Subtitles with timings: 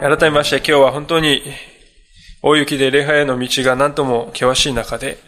[0.00, 1.42] 改めまして今日は本当に
[2.42, 5.18] 大雪で礼拝への道が何とも険しい中で、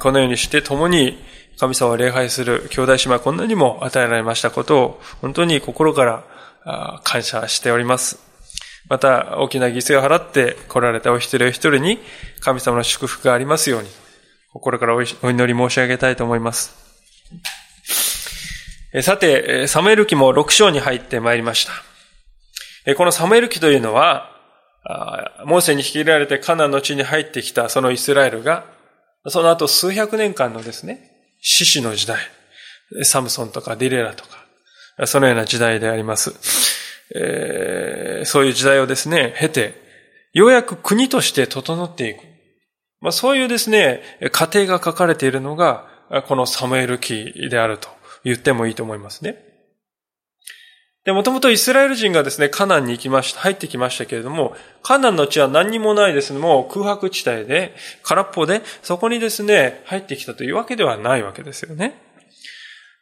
[0.00, 1.18] このようにして共に
[1.58, 6.04] 神様を礼拝する兄弟姉妹こんなにも与えられましたことを本当に心か
[6.64, 8.18] ら感謝しております。
[8.88, 11.98] また大きな犠牲を払って来られたお一人お一人に
[12.40, 13.88] 神様の祝福がありますように
[14.52, 16.74] 心からお祈り申し上げたいと思います。
[19.02, 21.66] さて、サムエル記も6章に入ってまいりまし
[22.84, 22.94] た。
[22.94, 24.35] このサムエル記というのは、
[25.44, 28.64] モーセに引き入られてカナンの地に入ってきたそのイスラエルが、
[29.28, 32.18] その後数百年間のですね、獅子の時代、
[33.02, 36.34] サムソンとかディレラとか、そのような時代であります。
[37.14, 39.74] えー、そういう時代をですね、経て、
[40.32, 42.20] ようやく国として整っていく。
[43.00, 44.02] まあ、そういうですね、
[44.32, 45.86] 過程が書かれているのが、
[46.26, 47.88] このサムエル記であると
[48.24, 49.45] 言ってもいいと思いますね。
[51.06, 62.02] で、もともとイスラエル人がですね、カナンに行きました、入ってきましたけれども、カナンの地は何にもないですね、もう空白地帯で、空っぽで、そこにですね、入ってきたというわけではないわけですよね。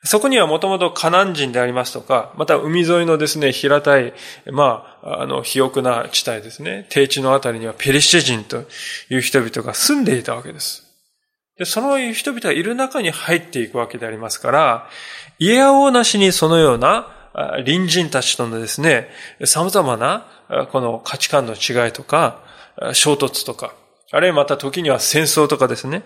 [0.03, 4.13] そこにはもともとカナン人でありますとか、また海沿いのですね、平たい、
[4.53, 8.65] まあ、あの、肥沃な地帯ですね、低地のあたりにはペリシェ人と
[9.09, 10.85] いう人々が住んでいたわけです。
[11.57, 14.91] で、その人々がいる中に入っていくわけでありますから、
[15.39, 19.09] 家や王なしにそのような隣人たちとのですね、
[19.45, 20.27] 様々な
[20.71, 22.41] この価値観の違いとか、
[22.93, 23.75] 衝突とか、
[24.13, 26.05] あるいはまた時には戦争とかですね、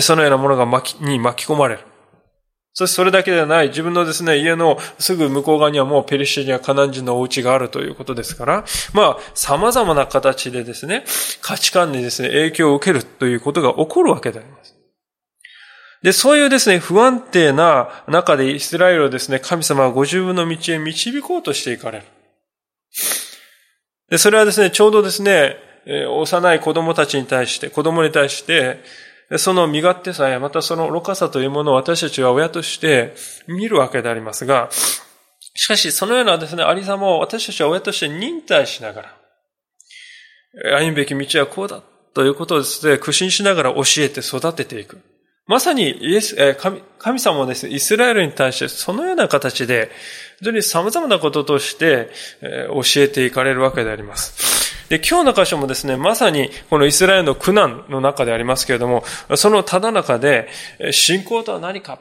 [0.00, 1.80] そのようなものが巻きに巻き込まれる。
[2.74, 11.04] そしてそれだけではない、自分のですね、家のすぐ向こう側にはもうペリシテやカナン人のお家があるということですから、まあ、様々な形でですね、
[11.42, 14.67] 価値観にですね、影響を受けるということが起こるわけであります。
[16.02, 22.04] で、そういうですね、不安定な中でイスラエルをですね、神様はご自分の道へ導こうとしていかれる。
[24.08, 25.56] で、それはですね、ちょうどですね、
[26.08, 28.82] 幼い子供たちに対して、子供に対して、
[29.36, 33.14] その身勝手さや、またその愚かさというものを私たちは親として
[33.46, 34.70] 見るわけでありますが、
[35.54, 39.16] しかしそのようなですね、ありさまを私たちは親として忍耐しながら、
[40.78, 41.82] 歩むべき道はこうだ
[42.14, 44.98] ということをですね、苦心しながら教えて育てていく。
[45.48, 49.90] まさにイエス、神神様はですね、イスラエルに対してそのような形で、
[50.40, 52.10] 非常に様々なこととして
[52.40, 54.88] 教えていかれるわけであります。
[54.88, 59.04] で、今日の箇所もですね、まさにこのイスラエルの苦難の中でありますけれども、
[59.36, 60.48] そのただ中で、
[60.90, 61.98] 信仰とは何か、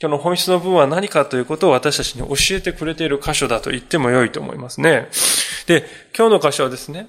[0.00, 5.08] 今日の本質の部分は何かということを私たちに教えてくれている箇所だと言っても良いと思いますね。
[5.66, 5.86] で、
[6.16, 7.08] 今日の箇所はですね、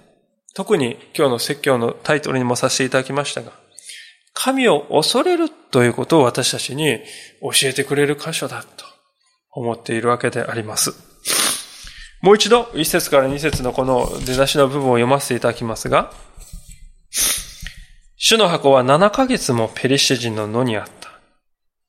[0.53, 3.51] 特に今日の説教のタイトルにもさせていただきましたが、
[4.39, 6.99] 神を恐れるということを私たちに
[7.41, 8.85] 教えてくれる箇所だと
[9.51, 10.93] 思っているわけであります。
[12.21, 16.11] もう一度、一節から二節のこの出だしの部分を読ませていただきますが、
[18.15, 21.09] 主の箱は7ヶ月もペリシテ人の野にあった。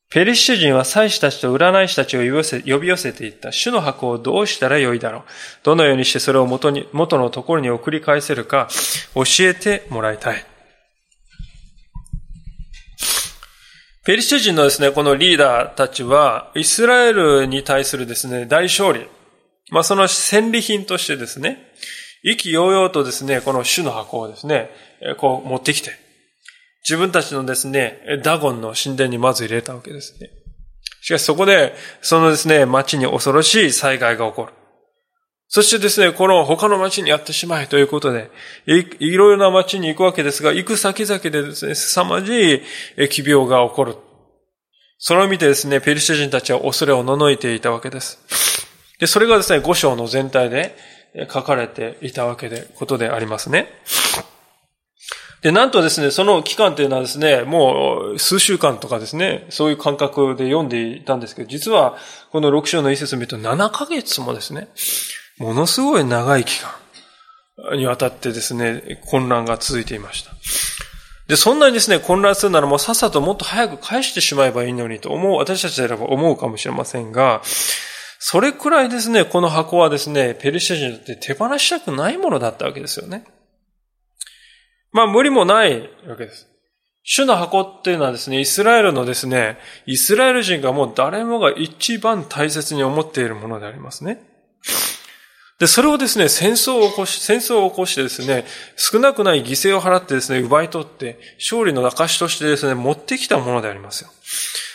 [0.09, 3.53] ペリシテ人は祭司たちと占い師たちを呼び寄せていった。
[3.53, 5.23] 主の箱をどうしたらよいだろう。
[5.65, 8.69] どのようにしてそれを元に、元のところに送り返せるか
[9.15, 10.47] 教えてもらいたい。
[14.09, 19.07] ペリシテ人のですね、このリーダーたちは、イスラエルに対するですね、大勝利。
[19.71, 21.75] まあ、その戦利品としてですね、
[22.23, 24.71] 意気揚々とですね、この主の箱をですね、
[25.19, 25.91] こう持ってきて、
[26.89, 30.31] 自分たちのですね、ダゴンの神殿にまず入れたわけですね。
[31.03, 34.55] しかしそこで、そのですね、町に恐ろしい災害が起こる。
[35.51, 38.31] そしてですね、この他の町にやってしまえということで、
[38.67, 38.85] い
[39.17, 42.63] ろいろな町に行くわけですが、行く先々でですね、凄まじ
[42.99, 43.97] い奇病が起こる。
[44.99, 48.19] それを見てですね、ペリシテ人たちは恐れをののいていたわけです。
[48.99, 50.77] で、それがですね、五章の全体で
[51.33, 53.73] 書かれていたわけで、ことでありますね。
[55.41, 61.97] で、なんとですね、その期間というのはですね、もう数週間とかですね、そういう感覚で読んでいたんですけど、実は
[62.33, 64.69] この6章の一節を見ると7ヶ月もですね、
[65.39, 70.33] ものすごい長い期間にわたってですね、混乱が続いていました。
[71.29, 77.43] で、そんなにですね、混乱するならもうさっさともっと早く返してしまえばいいのにと思う、私たちであれば思うかもしれませんが、
[78.19, 83.25] それくらいですね、この箱はですね、ペルシャ人にとって手放したくないものだったわけですよね。
[84.91, 86.49] まあ無理もないわけです。
[87.03, 94.21] 主の箱っていうのはですね、イスラエルのですね、イスラエル人がもう誰もが一番大切に思っているものでありますね。
[95.59, 98.45] で、それをですね、戦争を起こし、戦争を起こしてですね、
[98.77, 104.11] 少なくない犠牲を払ってですね、奪い取って、勝利の証としてですね、持ってきたものでありますよ。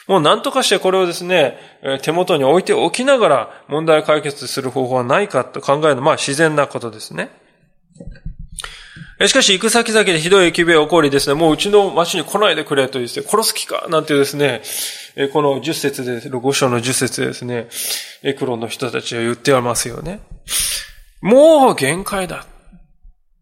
[0.08, 1.58] もう何とかしてこれをですね、
[2.02, 7.30] 手元に置いておきながら問題解決する方法はないかと考えるのは、まあ自然なことですね。
[9.28, 14.62] しかし、行く先々でひどい疫病が起こりですね、もううちの町に来ないでくれと言って、殺す気かなんてですね、
[15.32, 17.68] この10節で、5章の10節でですね、
[18.24, 20.20] エクロンの人たちは言ってますよね。
[21.22, 22.46] もう限界だ。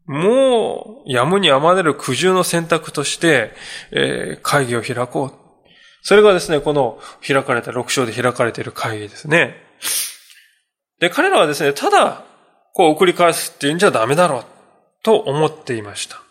[0.05, 3.53] もう、やむにやまれる苦渋の選択として、
[3.91, 5.33] えー、会議を開こう。
[6.03, 9.55] それがですね、この開かれた、6章で開かれている会議ですね。
[10.99, 12.25] で、彼らはですね、ただ、
[12.73, 14.45] こう送り返すっていうんじゃダメだろう、
[15.03, 16.21] と思っていました。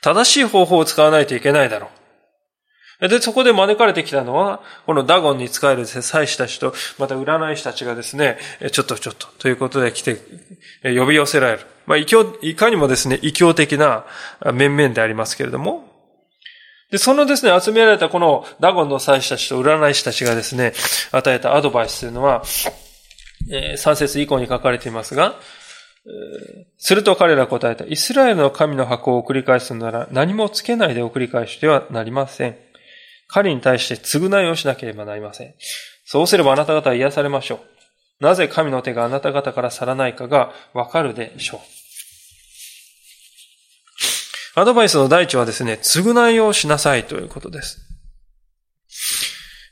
[0.00, 1.96] 正しい方法を使わないといけないだろう。
[3.08, 8.38] で、そこで招かれてきたのは、このダゴンに仕える祭司たちと、また占い師たちがですね、
[8.72, 10.16] ちょっとちょっと、ということで来て、
[10.82, 11.66] 呼び寄せられる。
[11.84, 12.06] まあ、い
[12.54, 14.06] かにもですね、異教的な
[14.54, 15.92] 面々でありますけれども、
[16.90, 20.72] で、そのですね、集められたこのダゴンの祭司たちと占い師たちがですね、
[21.12, 22.44] 与えたアドバイスというのは、
[23.50, 25.38] えー、3節以降に書かれていますが、
[26.78, 27.84] すると彼ら答えた。
[27.84, 32.56] イスラエルの神の箱を送り返すなら何もつけないで送り返してはなりません。
[33.28, 35.54] 彼に対して償いをしなければなりません。
[36.04, 37.56] そうすればあなた方は癒されましょ
[38.20, 38.24] う。
[38.24, 41.60] なぜ神の手があなた方から去らないかがわかるでしょう。
[44.58, 47.78] アドバイスの第一はですね、償いをしなさいということです。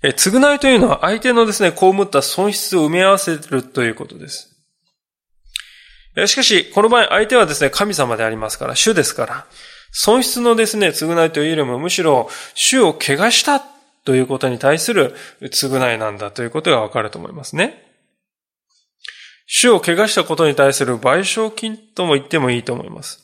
[0.03, 4.54] え償いというのは相手のですね、被った損失を埋め合わせるということです。
[6.27, 9.47] しかし、この場合相手はですね、神様でありますから、主ですから、
[9.91, 13.61] 損失のですね、償いというよりもむしろ、主を怪我した
[14.05, 17.83] ということに対する償いなんだということがわかると思いますね。
[19.47, 23.21] 主を怪我したことに対する賠償金とも言ってもいいと思います。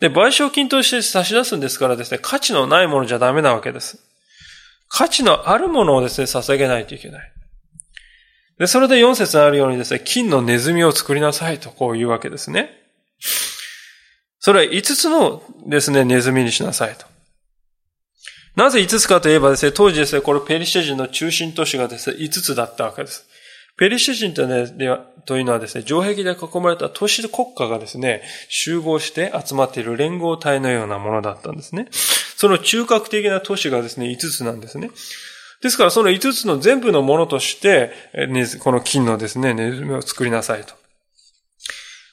[0.00, 3.98] で、賠償金として差し出すんですからですね、価値のないものじゃダメなわけです。
[4.88, 7.32] 価値のあるものをですね、捧げないといけない。
[8.58, 12.70] で、それで4節あるようにですね、金のネズミを作りなさいとこう言うわけですね。
[14.40, 17.06] それは5つのですね、ネズミにしなさいと。
[18.56, 23.24] なぜ5つかといえばですね、当時ですね、これペリシェ人の中心都市がですね、5つだったわけです。
[23.76, 31.86] ペリシェ人と,、ね、ではというのはですね、城壁で囲まれた都市国家がですね、集合して集まっている連合体のようなものだったんですね。
[31.92, 34.90] その中核的な都市がですね、5つなんですね。
[35.62, 37.92] ですからその5つの全部のものとして、
[38.60, 40.74] この金のですね、ネズミを作りなさいと。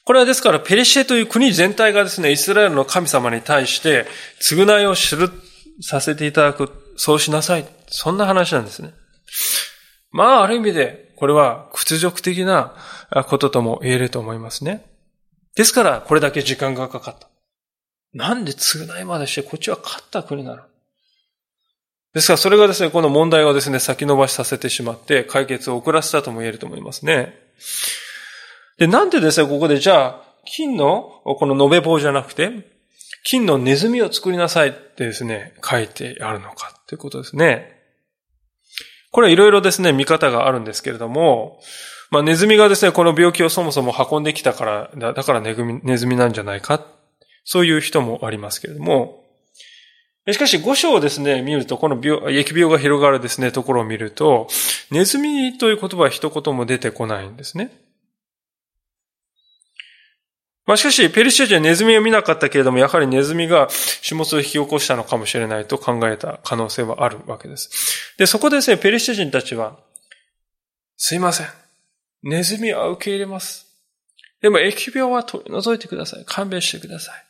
[0.04, 4.06] これはですからペリシェという国全体がですね、イスラエルの神様に対して
[4.40, 5.30] 償いをする、
[5.80, 7.66] させていただく、そうしなさい。
[7.88, 8.94] そんな話なんですね。
[10.10, 12.74] まあ、ある意味で、これは屈辱的な
[13.28, 14.86] こととも言えると思いますね。
[15.54, 17.28] ですから、これだけ時間がかかった。
[18.12, 20.62] なんで償いまでして、こっちは勝った国なの？
[22.16, 27.38] ですから、それがですね、この問題をですね、先延ばしさせてしまって、解決を遅らせたとも言えると思いますね。
[28.78, 32.70] で、なんでですね、ここでじゃあ、金の、この延べ棒じゃなくて、
[33.22, 37.82] 金のネズミを作りなさいってですね、書いてあるのかということですね。
[39.10, 41.60] これはいろいろですね、見方があるんですけれども、
[42.10, 45.54] まあ、ネズミがですね、この病気をそもそも運んできたから、だからネ
[45.98, 46.82] ズミなんじゃないか。
[47.44, 49.25] そういう人もありますけれども、
[50.32, 54.48] しかし、五章をですね、見ると、この病、疫病が広がるですね、ところを見ると、
[54.90, 57.70] ネズミという言葉は一言も出てこないんですね。
[60.66, 63.68] まあしかし、ペルシア人はネズミを見なかったけれども、やはりネズミが
[64.06, 68.16] 種物を引き起こしたのかもしれないと考えた可能性はあるわけです。
[68.18, 69.78] で、そこでですね、ペルシア人たちは、
[70.96, 71.46] すいません。
[72.24, 73.66] ネズミは受け入れます。
[74.42, 76.24] でも、疫病は取り除いてください。
[76.26, 77.24] 勘弁してください。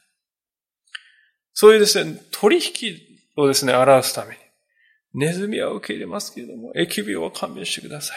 [1.59, 2.99] そういうですね、取引
[3.35, 4.41] をですね、表すために。
[5.15, 8.17] ネズミは受け入れますけれども、疫病は勘弁してください。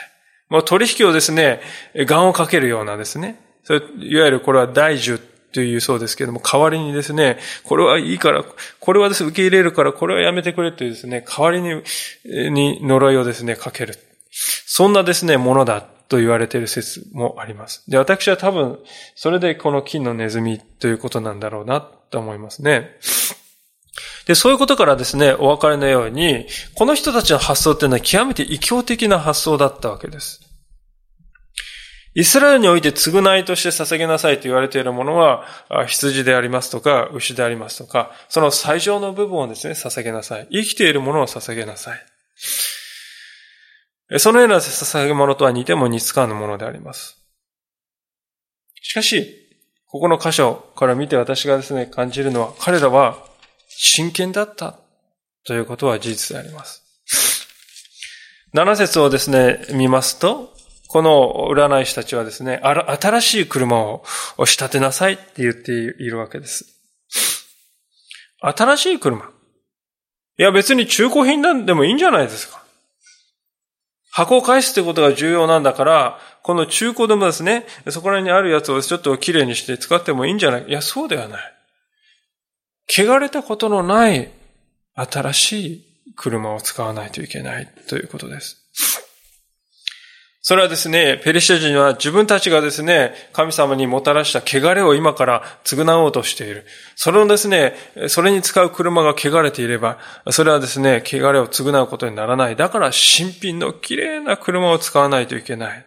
[0.49, 1.61] まあ、取引をですね、
[1.95, 5.21] 願をかけるようなですね、それいわゆるこれは大樹
[5.53, 11.81] というそうですけれども、代わりにですね、これはいいから、これはですね、受け入れるから、これはやめてくれというですね、代わりに、
[12.51, 13.95] に呪いをですね、かける。
[14.31, 17.89] そんなですね、ものだと言われている説もあります。
[17.89, 18.79] で、私は多分、
[19.15, 22.97] それでこの金のネズミということなんだろうなと思いますね。
[24.25, 30.41] で、そういうことからですね、お別れのように、この人たちの発想っていうのは極めて異教的な発想だったわけです。
[32.15, 35.45] イスラエルにおいて償いとして捧げなさいと言われているものは、
[35.87, 40.47] 羊でありますとか、牛でありますとか、その最上の部分をですね、捧げなさい。
[40.51, 41.99] 生きているものを捧げなさい。
[44.17, 47.17] そのような捧げ物とは似ても似つかぬものであります。
[48.81, 49.35] しかし、
[49.87, 53.23] ここの箇所から見て私がですね、感じるのは、彼らは
[53.67, 54.79] 真剣だった
[55.45, 56.83] ということは事実であります。
[58.53, 60.53] 7節をですね、見ますと、
[60.87, 64.03] この占い師たちはですね、新しい車を
[64.45, 66.65] 仕立てなさいって言っているわけです。
[68.41, 69.29] 新しい車。
[70.39, 72.63] いや別に中古品なんでもいいんじゃないですか。
[74.11, 80.65] 箱を返すってことが重要なんだから、この中古でもですね、そこら辺にあるやつをちょっと綺麗にして使ってもいいんじゃない？
[80.67, 81.53] いや、そうではない。
[82.89, 84.31] 汚れたことのない
[84.95, 85.85] 新しい
[86.15, 88.68] 車を使わないといけないということです。
[90.41, 96.65] それはですね、ペリシャ人は自分たちがですね、神様にもたらした汚れを今から償おうとしている。
[96.95, 97.73] それをですね、
[98.07, 99.99] それに使う車が汚れていれば、
[100.31, 102.55] それはですね、汚れを償うことにならない。
[102.55, 105.85] だから新品の綺麗な車を使わないといけない。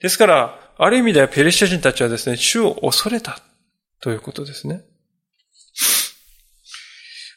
[0.00, 3.40] ですから、ある意味ではペリシャ人たちはですね、主を恐れた
[4.02, 4.82] ということですね。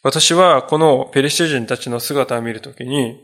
[0.04, 3.22] 私はこのペリシャ人たちの姿を見るときに、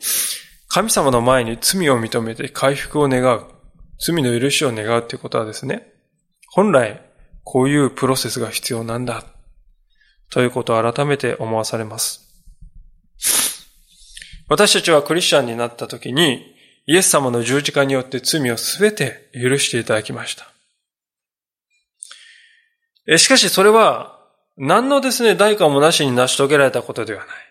[0.75, 3.46] 神様の前に罪を認めて回復を願う、
[3.98, 5.88] 罪の許しを願うということはですね、
[6.51, 7.00] 本来
[7.46, 9.24] こういうプロセスが必要なんだ、
[10.29, 12.44] ということを改めて思わされます。
[14.50, 16.46] 私たちはクリスチャンになったときに、
[16.88, 20.46] イエス様の十字架によって罪をすべて許していただきました。
[23.17, 24.20] しかしそれは、
[24.58, 27.45] 何のですね、代価もなしに成し遂げられたことではない。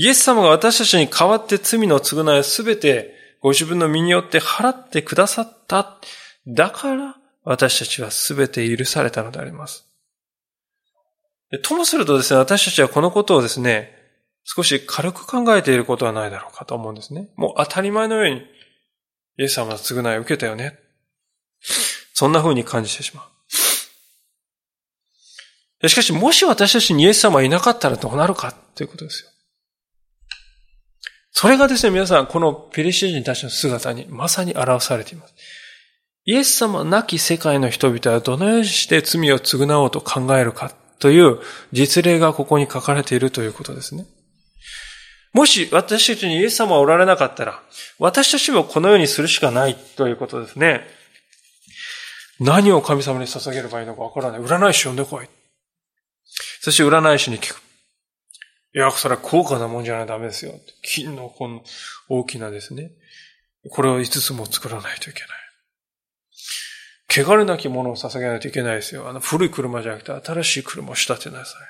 [0.00, 5.98] イエス様が私たちに代わって罪の償いをすべてご自分の身によって払ってくださった。
[6.46, 9.84] だから私たちはすべて許されたのであります。
[11.62, 13.94] ともするとですね、私たちはこのことをですね、
[14.44, 17.28] 少し軽く考えていることはないだろうかと思うんですね。
[17.36, 18.40] もう当たり前のように、
[19.38, 20.78] イエス様の償いを受けたよね。
[22.14, 23.28] そんな風に感じてしま
[25.82, 25.88] う。
[25.90, 29.30] しかし、もし私たちにイエス様がいなかったらどうなるかということですよ。
[31.40, 35.34] それがですね、皆さん、このペリシ人たちの姿にまさに表されています。
[36.26, 41.38] イエス様なき世界の人々はどのようにして罪を償おうと考えるかという
[41.72, 44.04] 実例がここに書かれているということですね。
[45.32, 47.62] もし私たちにイエス様はおられなかったら、
[47.98, 50.82] 私たちもこのようにするしかないということですね。
[52.38, 54.40] 何を神様に捧げればいいのかわからない。
[54.42, 55.26] 占い師呼んでこい。
[56.60, 57.69] そして占い師に聞く。
[58.74, 60.54] いや、それは高価なもんじゃないとダメですよ。
[60.82, 61.62] 金のこの
[62.08, 62.92] 大きなですね。
[63.70, 65.30] これを5つも作らないといけない。
[67.12, 69.08] 汚れなきものを捧げないといけないですよ。
[69.08, 71.62] あの古い車じゃなくて新しい車を仕立てなさい。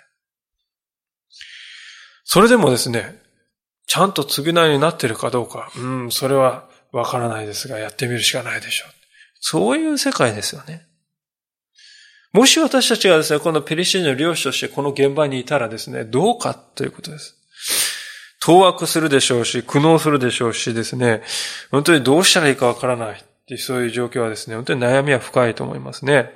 [2.25, 3.21] それでもですね、
[3.87, 8.91] ちゃんと償いになってるかどうか、うん、それはわからないですが、やってみるしかないでしょう。
[9.41, 10.87] そういう世界ですよね。
[12.33, 17.37] もし私たちがですね、このペリシテの漁師としてこの現場にいたらですね、どうかということです。
[18.41, 21.23] 当惑するでしょうし、苦悩するでしょうしですね、
[21.71, 26.31] 本当にどうしたらいいかわからないっていそういう状況はですね、本当に悩みは深いと思いますね。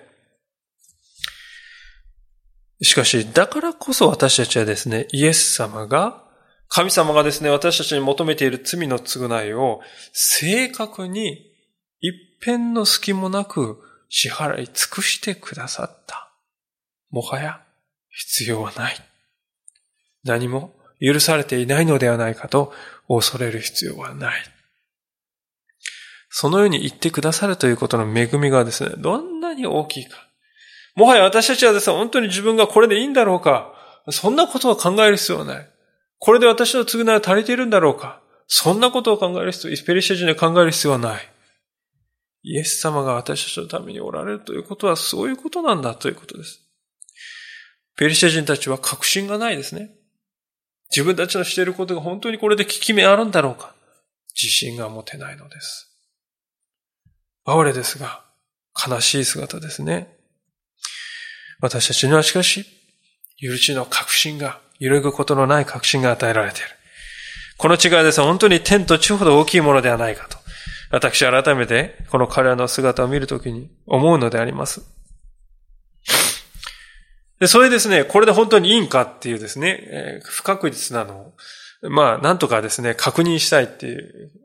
[2.83, 6.25] しかし、だからこそ私たちはですね、イエス様が、
[6.69, 9.81] 神様がですね、私たちに求めている罪の償いを
[10.13, 11.53] 正確に
[12.01, 12.13] 一
[12.45, 16.33] 片の隙もなく支払い尽くしてくださった。
[17.11, 17.61] もはや
[18.11, 18.97] 必要はない。
[20.25, 22.73] 何も許されていないのではないかと
[23.09, 24.43] 恐れる必要はない。
[26.31, 30.17] そのように言ってくださるということの恵みがですね、どんなに大きいか。
[30.97, 33.73] もはや私たちはですね、本当に自分がこれでいいんだろうか。
[34.11, 35.71] そんなことを考える必要はない。
[36.19, 38.21] これで私の償いは足りているんだろうか。
[38.47, 41.34] そんなことを考える必要、ペリシャ人で考える必要はない。
[42.47, 46.61] イエス様が私たちのためにおられるということはそういうことなんだということです。
[47.97, 49.91] ペリシャ人たちは確信がないですね。
[50.91, 53.75] 自分たちのしていることが本当にこれで効き目あるんだろうか。
[54.41, 55.91] 自信が持てないのです。
[57.47, 58.23] 哀れですが、
[58.87, 60.15] 悲しい姿ですね。
[61.61, 62.67] 私たちにはしかし、
[63.41, 66.69] 許しの確信が、揺るぐことのない確信が与えられている。
[67.57, 70.44] この違いです本当に天と地ほど大きいものではないかと。
[70.95, 74.83] 私改めてこの彼らの姿を見るときに思うのであります。
[77.41, 81.35] で、それですね、これで本当にいいんかっていうですね、えー、不確実なの
[81.83, 83.99] を、まあ、なんとかですね、確認したいって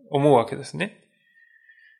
[0.09, 0.99] 思うわけですね。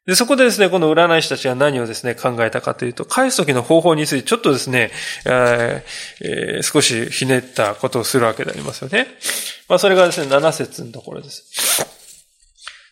[0.08, 4.90] で、そこでですね、この占い師たちは何をですね、考えたかというと、返す時の方法についてちょっとですね、
[5.26, 9.06] えー、少しひねったことをするわけでありますよね。
[9.68, 11.99] まあ、それがですね、7節のところです。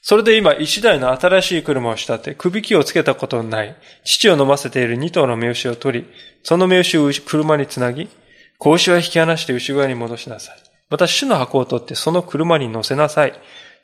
[0.10, 6.08] それで今、一台の新しい車を仕立て、首木をつけたことのない、父を飲ませている二頭の目牛を取り、
[6.44, 8.08] その目牛を車につなぎ、
[8.58, 10.56] 子牛は引き離して牛小屋に戻しなさい。
[10.90, 13.34] また、主の箱を取ってその車に乗せなさい。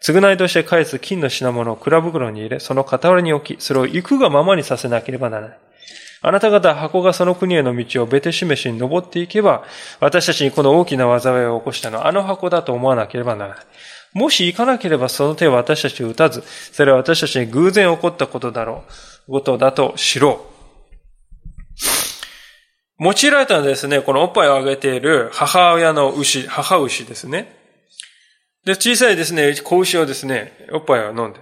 [0.02, 5.58] 償いとして返す金の品物を蔵袋に入れ、その傍らに置き、それを行くがままにさせなければならない。
[6.22, 9.66] あなた方箱がその国への道をベテシメシに登っていけば、
[10.00, 13.66] 私たちにこの大きな災いを起こしたのはあの箱だと思わなければならない。
[14.14, 18.84] もし行かなければその手は私たちを打たず、それは私たちに偶然起こったことだろ
[19.28, 20.54] う、ことだと知ろう。
[23.00, 27.58] 用いられたのはですね、このおっぱいをあげている母親の牛、母牛ですね。
[28.66, 31.40] で、小さいですね、子牛をですね、おっぱいを飲んで。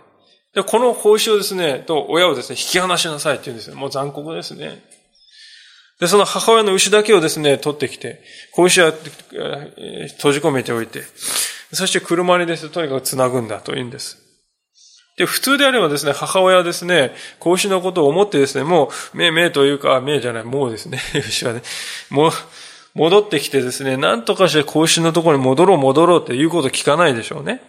[0.56, 3.76] で、この子牛をですね、と親をですね、引き離しなさいって言うんですよ。
[3.76, 4.82] もう残酷ですね。
[6.00, 8.24] で、その母親の牛だけをですね、取ってきて、
[8.54, 11.04] 子牛は閉じ込めておいて、
[11.74, 14.18] そして車にですね、とにかく繋ぐんだと言うんです。
[15.18, 21.62] で、普通であればですね、母親はですね、子牛のことを思ってですね、もう、めめというか、めじゃない、もうですね、 牛はね、
[22.10, 22.32] もう、
[22.94, 27.62] 戻ってきてですね、なんとかして子牛のところに戻ろう戻ろうっていうこと聞かないでしょうね。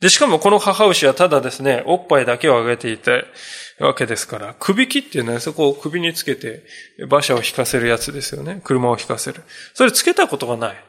[0.00, 3.10] で、しかもこの母牛はただですね、おっぱいだけをあげていた
[3.80, 6.62] わけですから、首切っていうのはそこを首につけて
[6.98, 8.60] 馬車を引かせるやつですよね。
[8.64, 9.42] 車を引かせる。
[9.74, 10.84] それつけたことがない。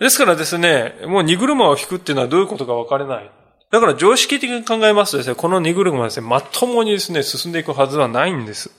[0.00, 3.30] ですからですね、もう荷車を引くっていうのはどういうことか分かれない。
[3.70, 8.70] だから常識的に考えますとですね、この荷車はですね、まともにですね、進んでいくはずはないんです。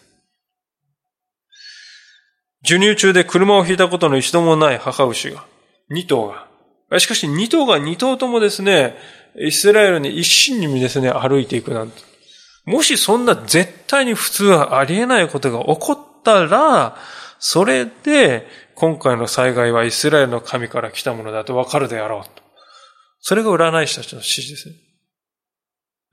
[2.64, 5.46] 授乳中で車を引いたことの一度もない母牛が、
[5.90, 7.00] 二頭が。
[7.00, 8.98] しかし二頭が二頭ともですね、
[9.40, 12.02] イスラエルに一心にですね、歩いていくなんて。
[12.66, 16.98] もしそんな絶対に普通はありえないことが起こったら、
[17.40, 18.48] それで
[18.82, 22.42] 今回の災害はイスラエルの神から来たものだとわかるであろうと。
[23.20, 24.76] それが占い師たちの指示ですね。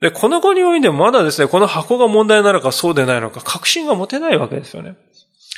[0.03, 4.97] で、この後においてもまだですね、この箱が問題なのかそうでないのか確信が持てないわけですよね。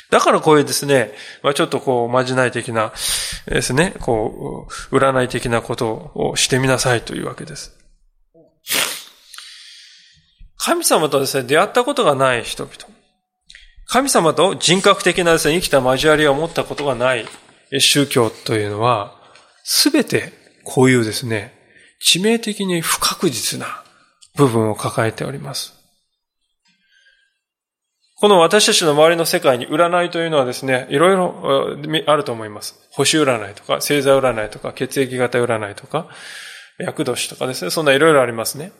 [0.09, 1.11] だからこういうですね、
[1.43, 2.93] まあ、ちょっとこう、まじない的な
[3.45, 7.77] ですね、こう、占い的なことをしてみなさいというわけです。
[10.55, 12.90] 神様とですね、出会ったことがない人々。
[13.91, 17.27] 神様と人格的なですね、生きた交わりを持ったことがない
[17.77, 19.13] 宗教というのは、
[19.65, 20.31] すべて
[20.63, 21.53] こういうですね、
[22.01, 23.83] 致命的に不確実な
[24.37, 25.73] 部分を抱えております。
[28.15, 32.79] この私たちの周りの世界に占いというのはですね、いろいろあると思います。
[32.91, 36.07] 星占いとか、星座占いとか、血液型占いとか、
[36.79, 38.71] 厄年とかですね、そんないろいろありますね。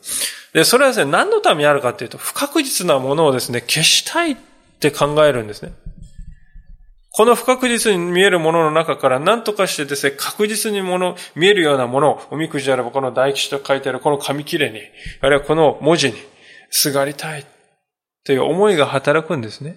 [0.54, 4.38] で、それはですね、何のためにあるかっていうと、不確実なものをですね、消したい
[4.88, 5.74] って考えるんですね。
[7.14, 14.80] この不確実に見えるものの中から何とかしてですね、確実にもの、見えるようなものを、おみくじであればこの大吉と書いてあるこの紙切れに、
[15.20, 16.16] あるいはこの文字に、
[16.70, 17.46] すがりたい。
[18.24, 19.76] という思いが働くんですね。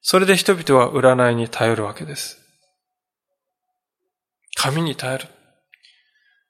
[0.00, 2.38] それで人々は占いに頼るわけです。
[4.54, 5.24] 神に頼る。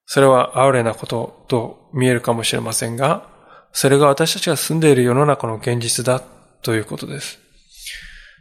[0.04, 3.28] それは哀れなことと見えるかもしれませんが、
[3.72, 6.22] それが私たちが住んでいる世の中の現実だ
[6.62, 7.45] ということです。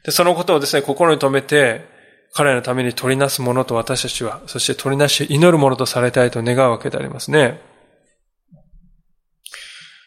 [0.06, 1.82] で、そのことをですね、心に留めて、
[2.34, 7.60] 彼のために取りなすものと私たちは、そして取りなし祈るものとされたいと願うわけでありますね。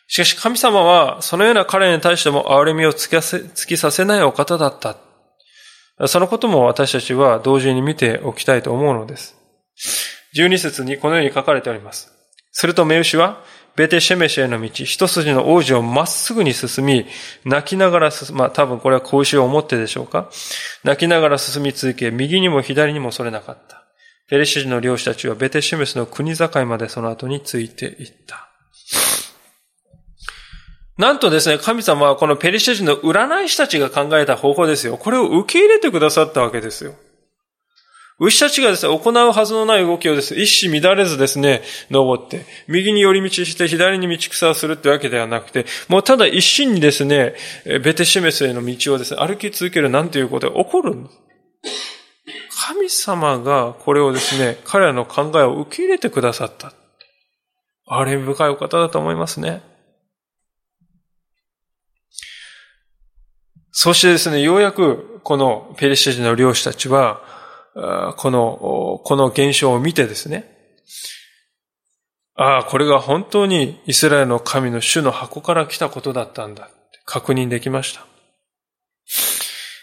[0.07, 4.97] しかし神様はそのような彼に対しても憐れみを突きさせないお方だった。
[6.07, 9.37] そのことも私たちは同時に見ておきたいと思うのです。
[10.37, 12.13] 12節にこのように書かれております。
[12.53, 13.43] するとメウシは、
[13.79, 17.07] ベテシェメシへの道、一筋の王子をまっすぐに進み、
[17.45, 20.29] 泣きながら進まあ多分これは子牛を思ってでしょうか？
[20.83, 23.85] 泣きながら進み続け、右にも左にもそれなかった。
[24.29, 28.49] ペレシジの漁師たちはベテシェメスの国境までその後についていった。
[30.99, 34.99] なんとですね、神様はこのペリシャ人の占い師たちが考えた方法ですよ。
[34.99, 36.95] これを受け入れてくださったわけですよ。
[38.21, 51.19] 牛たちがですね、行うはずのない動きをですね、一糸乱れずですね、登って、右に寄り道して左に道草をするってわけではなくて、もうただ一心にですね、ベテシメスへの道をですね、歩き続けるなんていうことが起こるんです。
[52.71, 56.73] 神様がこれをですね、彼らの考えを受け入れてくださった。
[57.87, 59.63] あれ深いお方だと思いますね。
[63.71, 67.23] そしてですね、ようやくこのペリシテ人の漁師たちは、
[67.75, 70.57] この、この現象を見てですね、
[72.41, 76.71] ああ、これが本当にイスラエルの神の主の箱から来たことだったんだ。
[77.05, 78.07] 確認できました。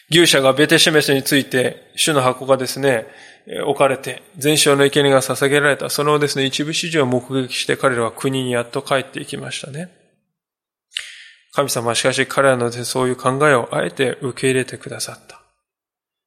[0.09, 3.07] 牛舎がベテシメスについて、主の箱がですね、
[3.65, 9.89] 置かれて、全焼の生贄が捧げられた、そのですね、一部始終を目撃して彼らは国にやっと帰っていきましたね。
[11.51, 15.41] 神様はしかし彼らのそういう考えをあえて受け入れてくださった。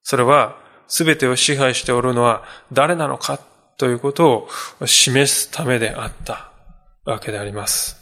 [0.03, 3.39] それは、すべてを支配しておるのは誰なのか
[3.77, 4.49] ということ
[4.81, 6.51] を示すためであった
[7.05, 7.97] わけであります。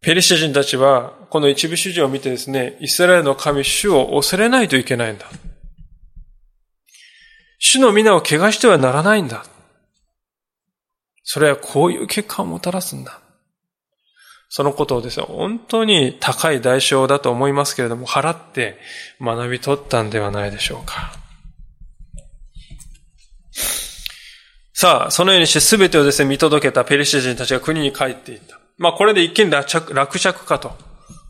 [0.00, 5.26] ペリシャ人たちは、この一部始終を見てですね、イスラエルの神主を恐れないといけないんだ。
[7.58, 9.44] 主の皆を汚してはならないんだ。
[11.24, 13.20] それはこういう結果をもたらすんだ。
[14.48, 18.78] そのことをですね、本当に高い代償だと思いますけれども、払って
[19.20, 21.12] 学び取ったんではないでしょうか。
[24.72, 28.58] さあ、そのようにして全てをですね、見届けたペリシア人たちが国に帰っていった。
[28.76, 30.76] まあ、これで一見落落着かと。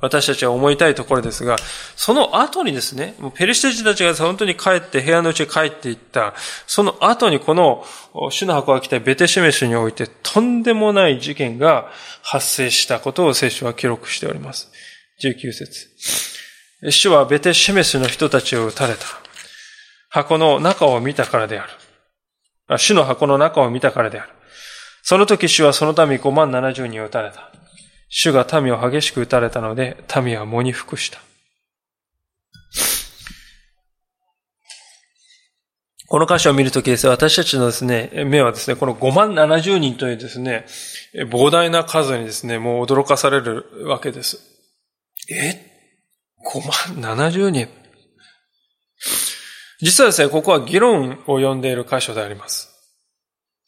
[0.01, 1.57] 私たちは思いたいところですが、
[1.97, 6.35] その後にですね、ペルシテ人たちが本当に帰って部屋のうちへ帰っていった、
[6.67, 7.85] その後にこの
[8.31, 11.91] 主の箱が来たベテシメシにおいてとんでもない事件が
[12.23, 14.71] 発生したことを聖書は記録しております。
[15.23, 15.89] 19節
[16.83, 19.07] 主はベテシメスの人たちを撃たれた。
[20.11, 21.67] 箱の中を見たからであ
[22.69, 22.79] る。
[22.79, 24.31] 主の箱の中を見たからである。
[25.03, 27.51] その時主はその民5万70人を撃たれた。
[28.09, 31.21] 主が民を激しく撃たれたので、民は喪に服した。
[36.09, 40.65] この箇所を見るときですね、私たちのですね、目はですね、この5万70人というですね、
[41.15, 44.39] 膨大な数にですね、もう驚かされるわけです。
[45.29, 45.61] え
[46.55, 47.69] ?5 万70人？
[49.81, 52.73] 実はですね、ここは議論を呼んでいる箇所であります。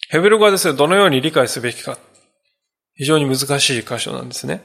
[0.09, 1.98] ヘブル語はですね、どのように理解すべきか。
[2.98, 4.61] 非常に難しい箇所なんですね。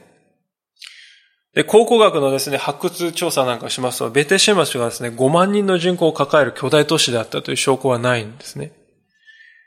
[1.54, 8.72] で、考古学のですね、発掘調査なんかしますと、ベテシェマシがですね、5万人の人口を抱える巨大都市であったという証拠はないんですね。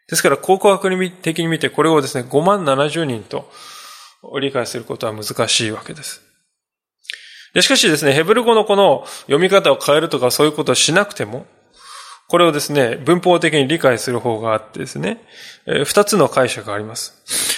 [0.09, 3.49] ですから、考古学的に見て、これをですね、5万70人と
[4.41, 6.21] 理解することは難しいわけです。
[7.53, 11.45] でしかしですね、ヘブル語のこの読み方を変えるとかそういうことをしなくても、
[12.27, 15.23] これをですね、文法的に理解する方があってですね、
[15.85, 17.56] 二つの解釈があります。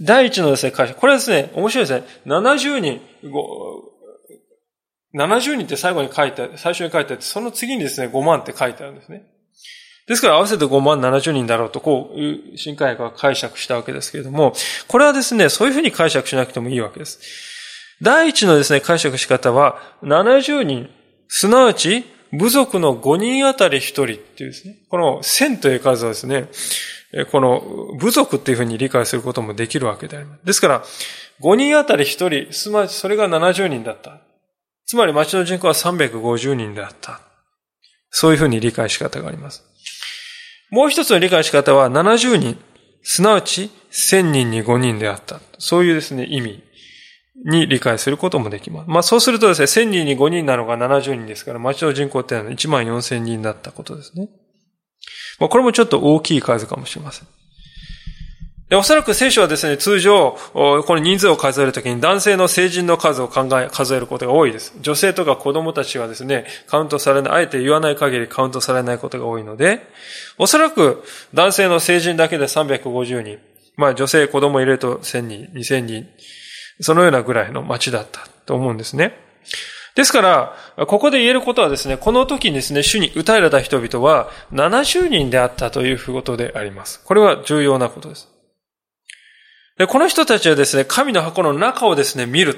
[0.00, 0.98] 第一のですね、解釈。
[0.98, 2.06] これはですね、面白いですね。
[2.26, 3.00] 70人、
[5.14, 9.26] 70人って最後に書いて、最初に書いてあって、その次にですね、5万って書いてあるんですね。
[10.08, 14.54] ですから合わせて5万70人だろうと、こういう新海学が解釈したわけですけれども、
[14.88, 17.20] これはですね、そういうふうに解釈しなくてもいいわけです。
[18.00, 20.90] 第一のですね、解釈仕方は、70人、
[21.28, 26.48] すなわち、部族の5人あたり1人っていうですね、この1000という数はですね、
[27.30, 27.62] この
[27.98, 30.46] 部族っていうふうに理解することもできるわけであります。
[30.46, 30.84] ですから、
[31.42, 34.20] 5人あたり1人、すまりそれが70人だった。
[34.86, 37.20] つまり町の人口は350人であった。
[38.10, 39.62] そういうふうに理解し方があります。
[40.70, 42.58] もう一つの理解し方は70人、
[43.02, 45.40] すなわち1000人に5人であった。
[45.58, 46.62] そういうですね、意味
[47.44, 48.88] に理解することもできます。
[48.88, 54.28] まあそうするとですね、1000人に5人なのが70人ですから、町の人口ってのは1万4000人だったことですね。
[55.38, 57.28] まあこれもちょっと大きい数かもしれません。
[58.72, 64.72] で、おそらく聖書はですね、通常、この人数を数えるときに男性の成人の数を考え、数えることが多いです。
[64.80, 69.86] 女性とか子供たちはですね、カウントされない、あえて言わない限りカウントされないことが多いので、
[70.38, 73.40] おそらく男性の成人だけで350人、
[73.76, 76.08] まあ女性子供入れると1000人、2000人、
[76.80, 79.18] そのようなぐらいの町だったと思うんですね。
[79.94, 87.02] ですから、ここで言えることはですね、この時にですね、主に歌えられた人々は70人であったということであります。
[87.04, 88.28] これは重要なことです。
[89.78, 92.56] でこの人たちはですね、神の箱の中をですね、見る。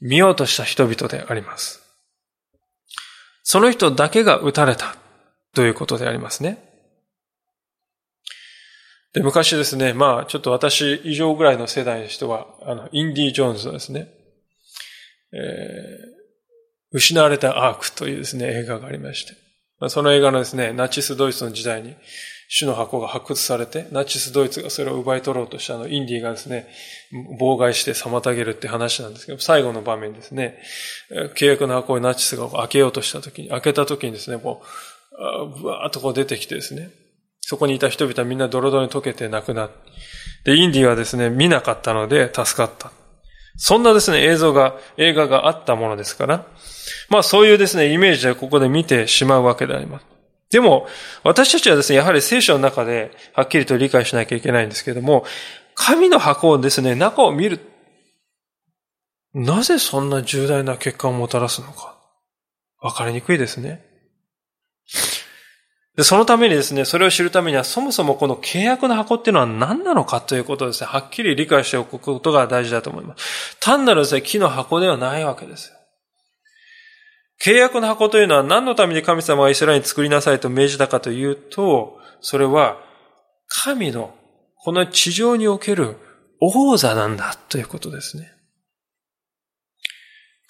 [0.00, 1.82] 見ようとした人々であります。
[3.42, 4.96] その人だけが撃たれた
[5.54, 6.64] ということでありますね。
[9.14, 14.12] で、昔ですね、まあ、ちょっと私以上ぐらいの世代の人は、あの、インディ・ジョーンズですね、
[15.32, 19.34] えー、失われたアークというですね、映画がありまして、
[19.88, 21.94] その映画のですね、ナチスドイツの時代に、
[22.50, 26.66] 主の箱が発掘されて、ナチスドイツがそれを奪い取ろうとしたの、インディがですね、
[27.38, 30.58] 妨害して妨げるって話なんですけど、最後の場面ですね、
[31.36, 34.62] 契約の箱をナチスが開けようとした時に、開けた時にですね、こ
[35.12, 36.90] う、ぶわーっとこう出てきてですね、
[37.40, 42.92] そこにいた人々はみんなドロドロに溶けて亡くなって、で、インディはですね、見なかったので助かった。
[43.58, 46.46] そんなですね、映像が、映画があったものですから、
[47.10, 50.06] まあそういうですね、イメージでここで見てしまうわけであります。
[50.50, 50.86] でも、
[51.24, 55.26] 私たちはですね、やはり聖書の中ではっきりと理解しなきゃいけないんですけれども、
[55.74, 57.60] 神の箱をですね、中を見る。
[59.34, 61.98] なぜそんな重大な結果をもたらすのか。
[62.80, 63.87] わかりにくいですね。
[65.98, 73.58] で、そのためにですね、それを知るためには、そもそもこの契約の箱っていうのは何なのかということをですね、はっきり理解しておくことが大事だと思います。
[73.58, 75.72] 単なるですね、木の箱ではないわけです。
[77.44, 82.78] 契約の箱というのは何のために神様がイスラエルに作りなさいと命じたかというと、それは
[83.48, 84.14] 神の
[84.54, 85.96] この地上における
[86.40, 88.37] 王座なんだということですね。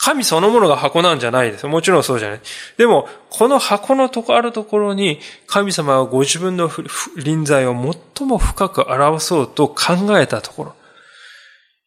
[0.01, 1.67] 神そのものが箱なんじゃないです。
[1.67, 2.41] もちろんそうじゃない。
[2.77, 6.71] でも、この箱のとこあるところに、神様はご自分の
[7.17, 7.75] 臨在を
[8.17, 10.75] 最も深く表そうと考えたところ。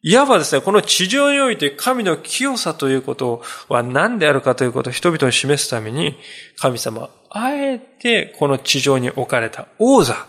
[0.04, 6.18] いわばですね、この地上において神の清さということは何であるかということを人々に示すために、
[6.58, 10.28] 神様あえてこの地上に置かれた王座。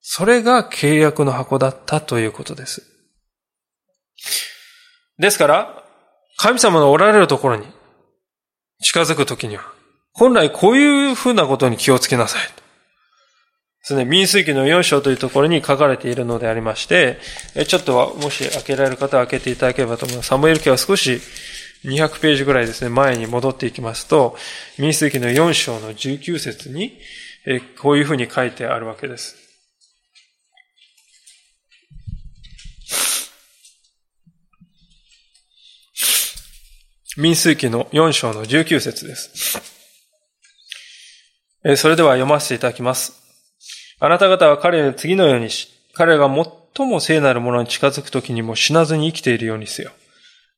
[0.00, 2.82] それが契約の箱だったということです。
[5.18, 5.83] ですから、
[6.36, 7.66] 神様のおられるところに
[8.80, 9.64] 近づくときには、
[10.12, 12.42] 本来こういうふうなことに気をつけなさい。
[12.42, 12.52] で
[13.82, 17.18] すね、民数記の4章というところに書かれているのでありまして、
[17.66, 20.28] ちょっとはもし開けられる方は開けていただければと思います。
[20.28, 21.20] サムエル記は少し
[21.84, 24.36] 200ページぐらいですね、前に戻っていきますと、
[24.78, 26.98] 民数記の4章の19節に、
[27.78, 29.43] こういうふうに書いてあるわけです。
[37.16, 39.62] 民数記の4章の19節です。
[41.76, 43.12] それでは読ませていただきます。
[44.00, 46.28] あなた方は彼に次のようにし、彼が
[46.74, 49.92] 最も聖なるものに近づくときにも死なずに生きているようにせよ。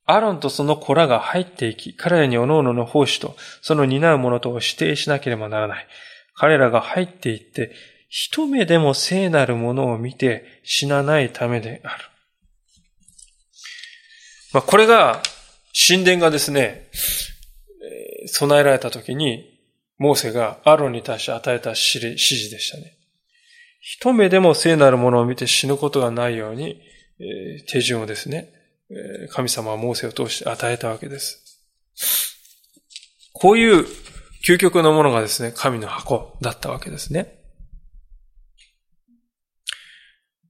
[0.06, 5.86] アロンとその子らが入っていき、彼らに各々の奉仕と、その担うものとを指定しなければならない。
[6.34, 7.72] 彼らが入っていって、
[8.08, 12.04] 一目でも聖なるものを見て死なないためである。
[14.54, 15.20] まあ、これが
[15.76, 16.88] 神殿がですね、
[18.28, 19.60] 備えられた時に、
[19.98, 21.80] モーセがアロンに対して与えた指
[22.18, 22.96] 示でしたね。
[23.80, 26.80] 一目でも聖なるものを見て死ぬことがないように、
[27.68, 28.52] 手順をですね、
[29.30, 31.60] 神様はモーセを通して与えたわけです。
[33.34, 33.86] こういう
[34.46, 37.34] 究極のものがですね、神の箱だったわけですね。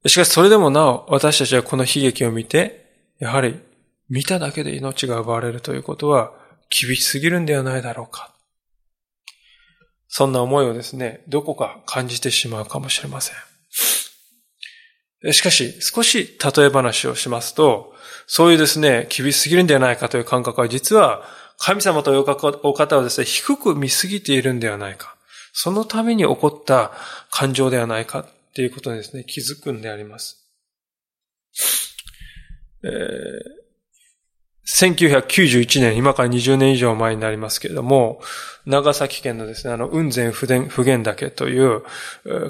[0.06, 3.58] しかしそれでもなお、私たちはこの悲劇を見て、やはり
[4.08, 6.32] 見ただけで命が奪われるということは
[6.70, 8.32] 厳しすぎるんではないだろうか。
[10.08, 13.32] そんな思いをですね、どこか感じてしまうかもしれませ
[15.28, 15.32] ん。
[15.32, 17.94] しかし、少し例え話をしますと、
[18.26, 21.24] そういうですね、厳しすぎるんではないかという感覚は実は、
[21.58, 22.24] 神様という
[22.62, 25.16] お方をですね、低く見すぎているんではないか。
[25.52, 26.92] そのために起こった
[27.30, 30.48] 感情ではないかっていうことにですね、気づくんであります。
[32.84, 33.65] えー
[34.66, 38.20] 1991年、今から20年以上前になりますけれども、
[38.66, 41.82] 長崎県のですね、あの、雲仙普賢岳という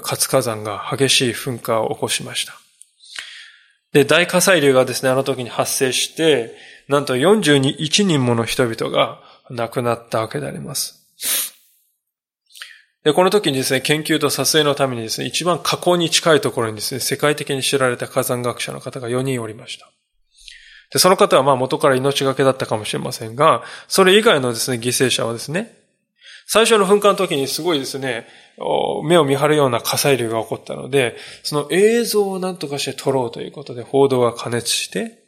[0.01, 2.53] 活火山が激しい噴火を起こしました。
[3.93, 6.55] で、大火砕流がですね、あの時に発生して、
[6.87, 9.19] なんと41人もの人々が
[9.51, 11.53] 亡くなったわけであります。
[13.03, 19.91] で、この時にですね、研究と撮影のためにですね、一番火口に近いところにですね、世界的に知られた火山学者の方が4人おりました。
[20.91, 25.77] で、その方はまあ元から命がけだったかもしれませんが、それ以外のですね、犠牲者はですね、
[26.49, 28.25] 最初の噴火の時にすごいですね、
[29.03, 35.23] 目を見張るような火砕流が起こったので、その映像を何とかして撮ろうということで報道が加熱して、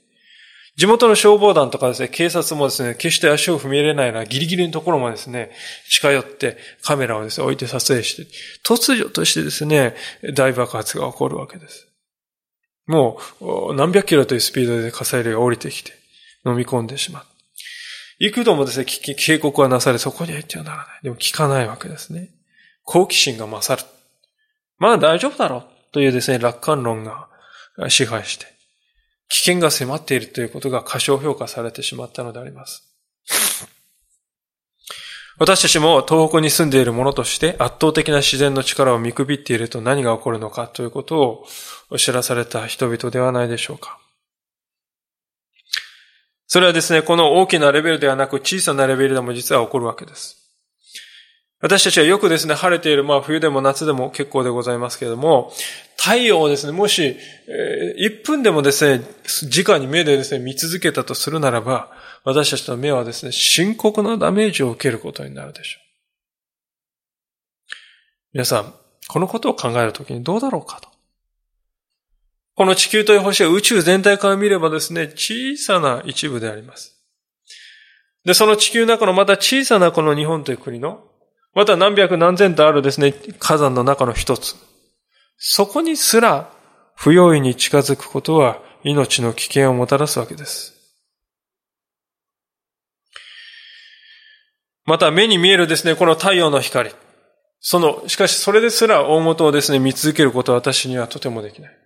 [0.77, 5.51] 地元の消防団とかですね、警察もですね、決して足を踏み入れないようなギリギリのところまでですね、
[5.89, 8.23] 近寄ってカメラをですね、置いて撮影して、
[8.63, 9.95] 突如としてですね、
[10.33, 11.88] 大爆発が起こるわけです。
[12.89, 15.93] もう何百キロというスピードで火砕流が降りてきて
[16.43, 17.23] 飲み込んでしまう。
[18.17, 20.85] 幾度もですね、警告はなされ、そこには行ってはならない。
[21.03, 22.31] でも聞かないわけですね。
[22.83, 23.87] 好奇心が勝る。
[24.79, 27.29] まあ大丈夫だろうというですね、楽観論が
[27.89, 28.47] 支配して、
[29.29, 32.91] 危険が迫っているということが過小評価されてしまったのであります。
[35.39, 41.45] 私たちも東北に住んでいる者として圧倒的な自然の力を見くびっていると何が起こるのかということ
[41.89, 43.99] を知らされた人々ではないでしょうか。
[46.45, 50.48] それはですね、この大きなレベルではなく小さなレベルでも実は起こるわけです。
[51.61, 55.51] 私たちはよくですね、晴れている、まあ冬でも夏でも結構でございますけれども、
[55.97, 57.17] 太陽をですね、もし、
[57.47, 59.03] えー、1分でもですね、
[59.65, 61.91] 直に目でですね、見続けたとするならば、
[62.23, 65.83] 私たちの目はですね、深刻なダメージを受けることになるでしょう。
[68.33, 68.73] 皆さん、
[69.09, 70.87] このことを考えるときにどうだろうかと。
[72.55, 77.03] この地球という星は宇宙全体から見ればですね、小さな一部であります。
[78.23, 81.08] で、その地球の中のまた小さなこの日本という国の、
[81.53, 84.55] また何百何千とあるですね、火山の中の一つ。
[85.37, 86.51] そこにすら
[86.95, 90.75] 不用意に近づくことは命の危険をもたらすわけです。
[94.85, 96.91] また目に見えるですね、この太陽の光。
[97.61, 101.77] その、しかしそれですら大元をですね、見続けることは私にはとてもできない。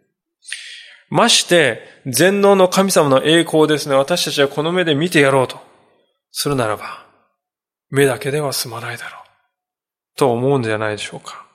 [1.10, 5.60] まして、全能の神様の栄光をですね、私たちはこの目で見てやろうと
[6.32, 7.06] するならば、
[7.90, 9.23] 目だけでは済まないだろう。
[10.16, 11.46] と思うんじゃないでしょうか。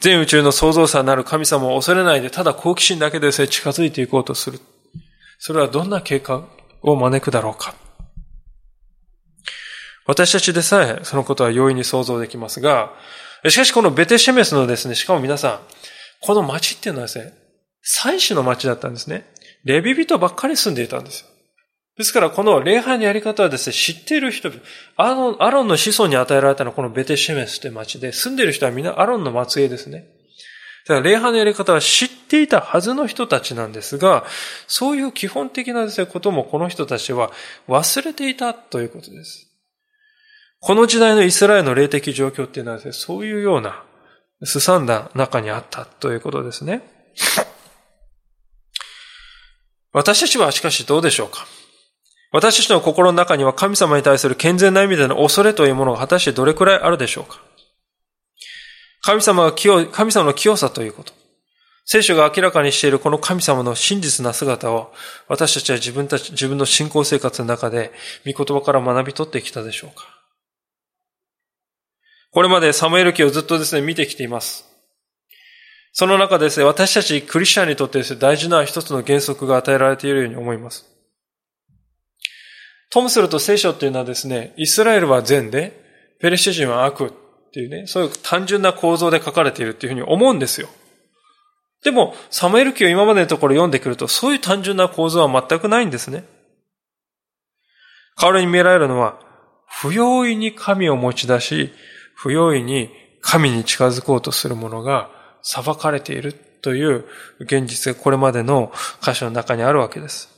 [0.00, 4.60] 全宇宙の創造者なる神様を恐れないで、ただ好奇心だけでさえ近づいていこうとする。
[5.38, 6.44] それはどんな経過
[6.82, 7.74] を招くだろうか。
[10.06, 12.92] 私たちでさえそのことは容易に想像できますが、
[13.48, 15.60] しかしこのベテシェメスのですね、しかも皆さん、
[16.20, 17.32] この町っていうのはですね、
[17.82, 19.24] 祭司の町だったんですね。
[19.64, 21.26] レビ人ばっかり住んでいたんですよ。
[21.96, 24.60] ですから、この礼拝のやり方はですね、知っている人々、
[24.96, 30.08] アロン、アロンの子孫に与えられたのはこのベテシェメスという町で、住んでいる人はみんなアロンの末裔ですね。
[30.86, 34.24] だから礼拝のやり方は知っていたはずの人たちなんですが、
[34.66, 37.32] そういう基本的なですね、こともこの人たちは
[37.66, 39.50] 忘れていたということです。
[40.60, 43.84] この時代のイスラエルの霊的状況っていうのはですね、そういうような、
[44.44, 46.82] すさんだ中にあったということですね。
[49.92, 51.46] 私たちはしかしどうでしょうか？
[52.32, 57.40] 私たちの心の中には神様に対する健全な意味での恐れというものが果たしてどれくらいあるでしょうか？
[59.02, 61.12] 神様が清、神様の清さということ。
[61.84, 64.92] 聖書が明らかにしているこの神様の真実な姿を
[65.28, 67.92] 私たちは自分たち、自分の信仰生活の中で
[68.26, 70.04] 御言葉から学び取ってきたでしょうか？
[72.32, 74.64] これまでサムエル記をずっとですね、見てきています。
[75.92, 80.84] その中でですね、私たちクリスチャンにとってですね、大事な一つの原則が与えられているように思います。
[82.90, 85.84] ともすると聖書っていうのはですね、イスラエルは善で、
[86.20, 87.12] ペレシ人は悪っ
[87.52, 90.68] ていうね、そういう単純な構造で書かれているっていうふうに思うんですよ。
[91.84, 96.24] でも、サムエル記を今までのところ読んでくると、そういう単純な構造は全くないんですね。
[98.20, 99.20] 代わりに見られるのは、
[99.68, 101.72] 不用意に神を持ち出し、
[102.14, 105.10] 不用意に神に近づこうとする者が
[105.42, 107.04] 裁かれているという
[107.40, 108.72] 現実がこれまでの
[109.02, 110.35] 箇所の中にあるわけです。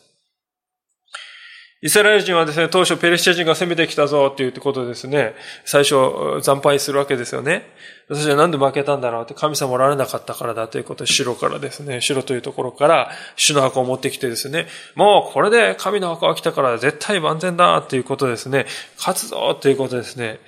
[1.80, 7.70] イスラエル人はですね、当初ペレシテ人が攻めてきたぞっていうことですね、最初惨敗するわけですよね。
[8.08, 20.40] そしてなんで負けたんだろうって神様おられなかったからだということで、城からですね、城というところから主の箱を持ってきてですね、もうこれで神の箱が来たから絶対万全だということですね、勝つぞということですね、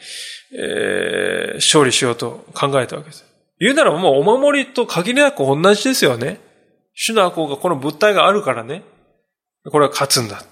[0.52, 3.24] えー、勝利しようと考えたわけです。
[3.60, 6.40] 言うならもうお守りと限りなく同じですよね。
[6.94, 8.82] 主の箱がこの物体があるからね、
[9.70, 10.42] これは勝つんだ。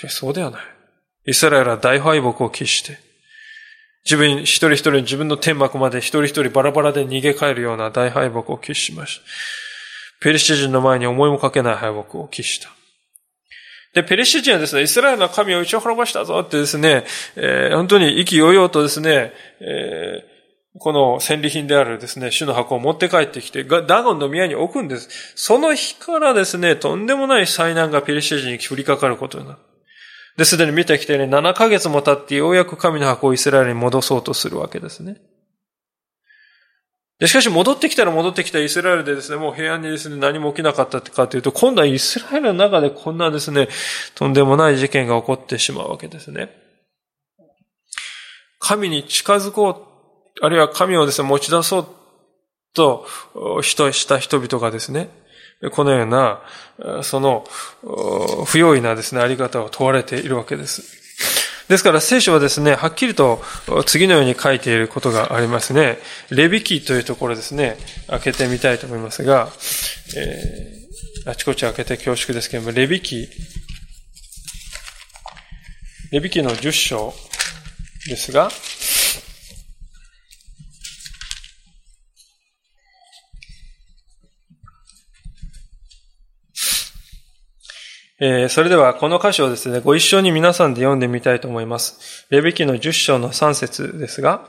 [0.00, 0.62] しかしそうではない。
[1.26, 2.98] イスラエルは大敗北を喫して、
[4.06, 9.26] 自分一人一人自分の天幕まで一人一人バラバラで逃げ帰るような大敗北を喫しました。
[10.22, 12.70] ペリシテ人の前に思いもかけない敗北を喫した。
[13.92, 17.04] で、ペリシテ人はですね、イスラエルの神を打ち滅ぼしたぞってですね、
[17.36, 25.34] えー、本当に意気揚々とですね、えー、この戦利品であるですね、主の箱を持って帰ってきて、ダゴンの宮に置くんです。
[25.34, 29.58] その日からですね、とんでもない災難がペリシテ人に降りかかることになる。
[30.40, 35.20] で、すでに見てきてね、7ヶ月も経ってようやく神の箱をイスラエルに戻そうとするわけですね。
[37.18, 43.68] で、しかし戻ってきたら戻ってきたイスラエルでですね、もう平安にですね、何も起きなかったかというと、今度はイスラエルの中でこんなですね、
[44.14, 46.48] とんでもない事件が起こってしまうわけですね。
[48.58, 49.68] 神に近づこ
[50.40, 51.86] う、あるいは神をですね、持ち出そう
[52.72, 53.06] と、
[53.60, 55.10] 人した人々がですね、
[55.68, 56.40] このような、
[57.02, 57.46] その、
[58.46, 61.00] 不用意なですね、あり方を問われているわけです。
[61.70, 63.40] ですから聖書はですね、はっきりと
[63.86, 65.98] 次のように書いていることがありますね。
[66.28, 67.76] レビキというところですね、
[68.08, 69.48] 開けてみたいと思いますが、
[70.16, 73.28] えー、あちこち開けて恐縮ですけれども、レビキ、
[76.10, 77.14] レビキの10章
[78.08, 78.50] ですが、
[88.22, 92.26] えー、それではこの箇所をですね、ご一緒に皆さんで読んでみたいと思います。
[92.30, 94.48] レビキの10章の3節ですが、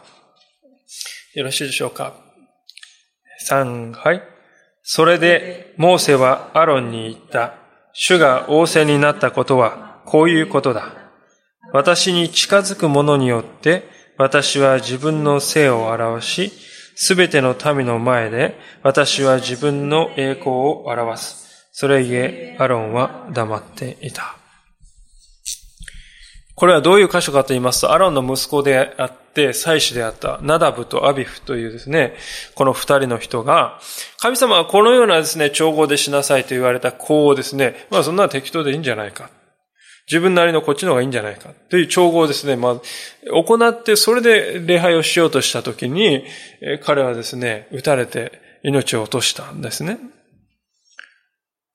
[1.36, 2.14] よろしいでしょうか
[3.50, 4.22] ？3、はい。
[4.84, 7.56] それで、モーセはアロンに言った。
[7.94, 10.94] 主が仰せになったことは、こういうことだ。
[11.72, 13.84] 私に近づく者によって、
[14.18, 16.52] 私は自分の性を表し、
[16.96, 21.41] すべての民の前で私は自分の栄光を表す。
[21.72, 24.36] それゆえ、アロンは黙っていた。
[26.56, 32.14] これはどういう箇所かと言いますと、アロンの息子であって、祭司であったナダブとアビフというですね、
[32.54, 33.80] この二人の人が、
[34.20, 39.30] 神様はこのようなですね、調合でしなさいと言われた子をですね、まあそんな適当でいいんじゃないか。
[40.08, 41.52] 自分なりのこっちの方がいいんじゃないか。
[41.70, 42.76] という調合をですね、まあ、
[43.32, 46.26] 行ってそれで礼拝をしようとしたときに、
[46.84, 49.98] 彼はですね、撃たれて命を落としたんですね。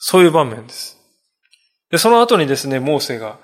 [0.08, 0.96] そういう場面です。
[1.90, 3.40] で、その後にですね、モーセが、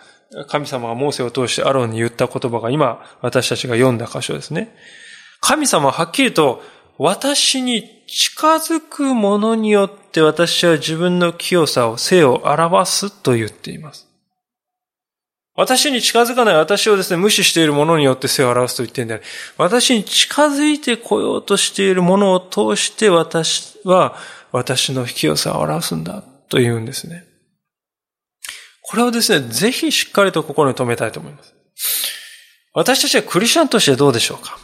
[0.46, 4.72] 神様がモーセを通してアロンに言った言葉が今私たちが読んだ箇所ですね。
[5.40, 6.62] 神様ははっきりと
[6.98, 14.06] 私に近づくものによって私は自分の清さを、性を表すと言っています。
[15.56, 19.24] 私に近づかない私をですね、無視しているものによって性を表すと言っているんである。
[19.58, 24.16] 私に近づいてこようとしているものを通して私は
[24.52, 26.22] 私の清さを表すんだ
[26.53, 27.24] と言うんですね。
[28.82, 31.55] これをですね、ぜひしっかりと心に留めたいと思います。
[32.74, 34.59] 私たちはクリスチャンとしてどうでしょうか？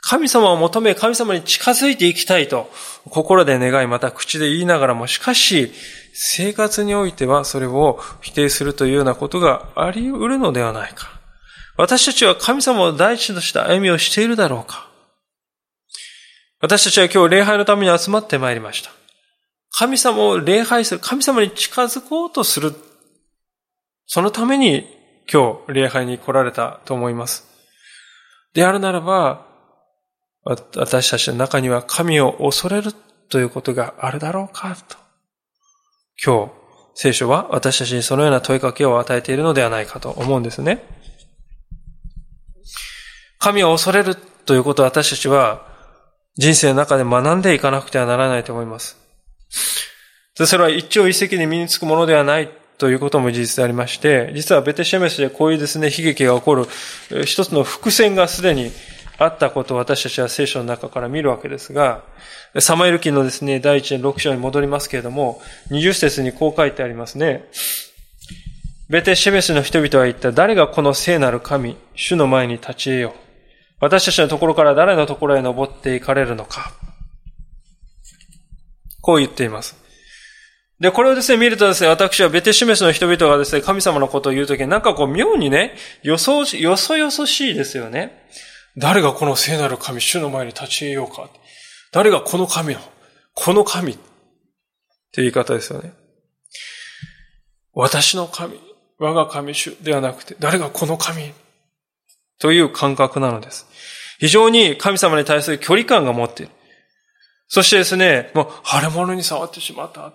[0.00, 2.70] 神様を求め、神様に近づいていきたいと、
[3.10, 5.70] 心で願い、また口で言いながらも、しかし、
[6.14, 11.20] 生活においてはそれを否定するというようなことがあり得るのではないか。
[11.76, 14.88] 私たちは神様を第一とした歩みをしているだろうか。
[16.60, 18.90] 私たちは今日礼拝のために集まってまいりました。
[19.72, 22.74] 神様を礼拝する、神様に近づこうとする
[24.14, 24.86] そのために
[25.32, 27.46] 今日礼拝に来られたと思います。
[28.52, 29.46] であるならば、
[30.44, 32.92] 私たちの中には神を恐れる
[33.30, 34.98] ということがあるだろうかと。
[36.22, 36.52] 今日、
[36.94, 40.84] 聖書は私たちにそのような問いかけを与えているのではないかと思うんですね。
[43.38, 45.66] 神を恐れるということを私たちは
[46.36, 49.01] 人生の中で学んでいかなくてはならないと思います。
[50.34, 52.48] それは一朝一夕に身につくものではない
[52.78, 56.66] ということも事実でありまして、実はベテシェメスでこういうですね、悲劇が起こる
[57.24, 58.72] 一つの伏線がすでに
[59.18, 62.02] あったことを私たちは聖書の中から見るわけですが、
[62.58, 65.40] サマエル記のですね、第一の6章に戻りますけれども、
[65.70, 67.44] 20節にこう書いてありますね。
[68.88, 73.12] ベテシェメスの人々は言った、誰がこの聖なる神、主の前に立ち得よう。
[73.80, 76.72] 私たちのところから誰のところへ登っていかれるのか。
[79.02, 79.76] こう言っています。
[80.80, 88.26] で、これをですね、見るとですね、私はベテシメスの人々がですね、神様のことを言うときに、なんかこう妙にね、よそ、よそよそしいですよね。
[88.76, 91.28] 誰がこの聖なる神、主の前に立ち得ようか。
[91.92, 92.80] 誰がこの神の、
[93.34, 94.00] この神って
[95.16, 95.92] 言い方ですよね。
[97.74, 98.58] 私の神、
[98.98, 101.32] 我が神主ではなくて、誰がこの神
[102.38, 103.66] という感覚なのです。
[104.18, 106.52] 非常に神様に対する距離感が持っている。
[107.52, 110.14] そしてですね、もう、腫れ物に触ってしまった。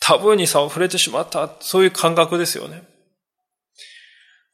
[0.00, 1.50] タブーに触れてしまった。
[1.60, 2.82] そういう感覚ですよね。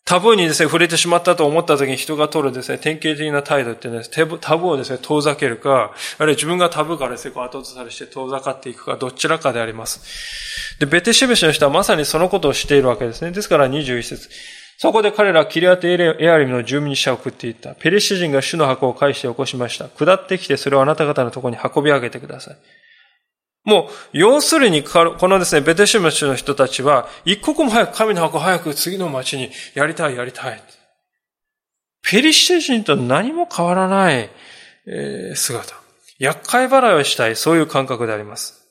[0.04, 4.00] タブーにですね、触れてしまったと思った時に人が取るですね、典型的な態度ってね、
[4.40, 10.76] タブーをですね、遠ざけるか、あるいは自分がタブーからですね、こう後ずさりして遠ざかっていくか、どちらかであります。
[10.80, 13.30] で、ベテシベシの人はまさにそのことをしているわけですね。
[13.30, 14.28] ですから21節
[14.80, 17.74] そこで彼らはキリアテエアリムの住民に者を送っていった。
[17.74, 19.88] ペリシ人が主の箱を返して起こしました。
[19.88, 22.56] 下ってきてそれをあなた方のところに運び上げてください。
[23.64, 30.62] もう、要するに、このですね、ベテシュムの人たちは、一刻も早く神の箱早く次の町にやりたい、やりたい。
[32.02, 34.30] ペリシテ人と何も変わらない、
[34.86, 35.74] え姿。
[36.20, 38.67] 厄介払いをしたい、そういう感覚であります。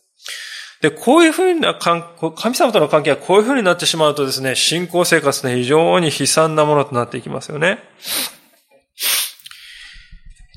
[0.82, 7.80] で、こういうふうな神様との関係がこういうふうになってしまうとですね、信仰生活ね、非常に悲惨なものとなっていきますよね。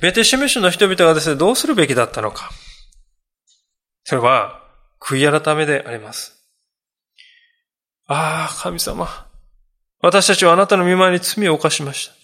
[0.02, 2.50] ベテシメシュの人々がですね、どうするべきだったのか。
[4.04, 4.60] それは、
[5.00, 6.44] 悔い改めであります。
[8.06, 9.26] ああ、神様。
[10.02, 12.14] 私たちはあなたの見舞いに罪を犯しました。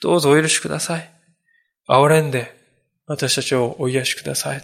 [0.00, 1.10] どうぞお許しください。
[1.88, 2.54] 憐れんで、
[3.06, 4.62] 私たちをお癒しください。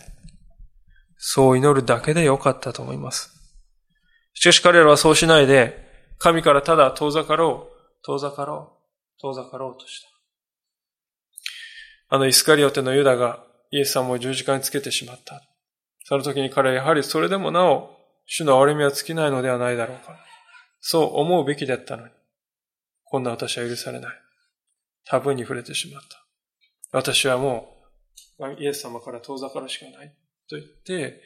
[1.24, 3.30] そう祈るだけでよかったと思います。
[4.34, 5.78] しかし彼らはそうしないで、
[6.18, 8.72] 神からただ遠ざかろう、遠ざかろ
[9.18, 10.08] う、遠ざかろうとした。
[12.08, 15.44] あのイスカリオテのユダがイエス様を十字架につけてしまった。
[16.02, 17.96] その時に彼はやはりそれでもなお、
[18.26, 20.18] 主の憐れみは尽きないのではないだろうか。
[20.80, 22.12] そう思うべきだったのに、
[23.04, 24.16] こんな私は許されない。
[25.04, 26.26] タブーに触れてしまった。
[26.90, 27.76] 私はも
[28.40, 30.12] う、イエス様から遠ざかるしかない。
[30.52, 31.22] と言って、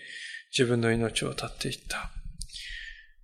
[0.57, 2.11] 自分の命を絶っていった。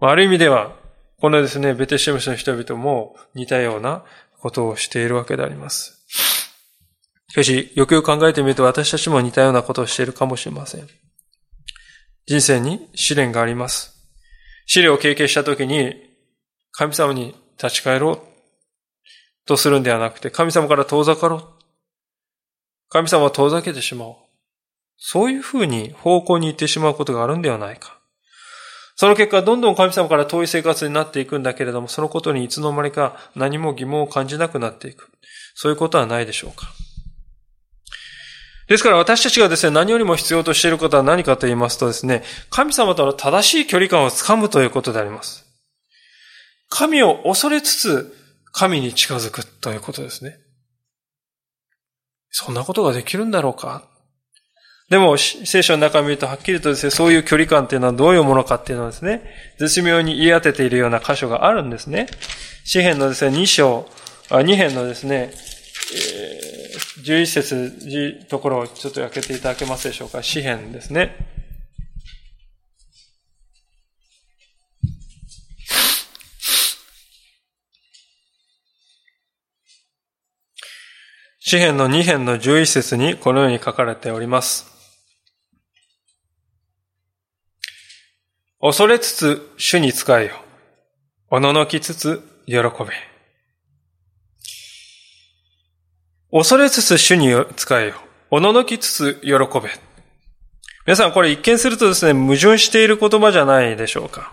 [0.01, 0.77] ある意味では、
[1.21, 4.05] このですね、ベテシェムスの人々も似たような
[4.41, 6.05] ことをしているわけであります。
[7.29, 10.89] しかし、よくよく考えてみると私たちも似たようなことをしているかもしれません。
[12.27, 13.95] 人生に試練があります。
[14.67, 15.95] 試練を経験したときに、
[16.73, 18.21] 神様に立ち返ろう
[19.47, 21.49] とするんではなくて、神様から遠ざかろう。
[22.89, 24.17] 神様を遠ざけてしまおう。
[24.97, 27.99] そういうふうに方向に行ってしまうことがあるんではないか。
[28.97, 35.11] その結果、どんどん神様から遠い生活になっていくんだけれども、そのことにいつの間にか何も疑問を感じなくなっていく。
[35.55, 36.67] そういうことはないでしょうか。
[38.69, 45.45] ですから私たちがですね、何よりも必要としていることは何かと言いますとですね、神様との正しい距離感をつかむということであります。
[46.69, 48.17] 神を恐れつつ、
[48.53, 50.39] 神に近づくということですね。
[52.31, 53.89] そんなことができるんだろうか
[54.93, 59.25] でも、聖書の中を見るとはっきりとですね、そういう距離感っていうのはどういうものかっていうのはですね、
[59.57, 62.09] 絶妙に言い当てているような箇所があるんですね。
[62.67, 63.89] 詩篇のですね、2章、
[64.29, 65.33] あ2編のですね、
[65.95, 70.23] えー、11節、ところをちょっと開けていただけますでしょうか。
[70.23, 71.17] 詩篇ですね。
[81.41, 84.72] 詩篇の2編の11節にこのように書かれております。
[88.65, 90.41] 恐れつつ主に仕えよ。
[91.31, 92.63] おののきつつ喜べ。
[96.31, 97.95] 恐れつつ主に仕えよ。
[98.31, 99.69] おののきつつ喜べ。
[100.87, 104.33] 皆さんこれ一見するとですね、矛盾している言葉じゃないでしょうか。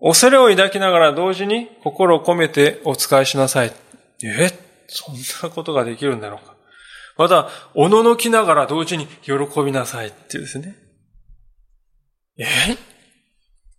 [0.00, 3.74] 恐れを抱きながら同時に心を込めてお仕えしなさい。
[4.24, 4.50] え？
[4.86, 6.54] そんなことができるんだろうか。
[7.18, 10.87] また、おののきながら同時に喜びなさいってですね。
[12.44, 12.76] え？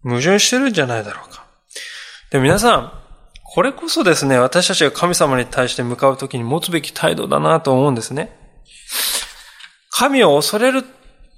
[0.03, 1.45] 矛盾してるんじゃないだろうか。
[2.31, 2.93] で、皆さん、
[3.43, 8.35] これこそですね、私たちが神様に対して向かうときに持つべき態度だなと思うんですね。
[9.89, 10.83] 神を恐れる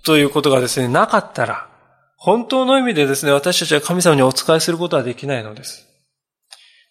[0.03, 1.69] ということがですね、なかったら、
[2.17, 5.87] 本当の意味でですね、私たちは神様にお仕えすることはできないのです。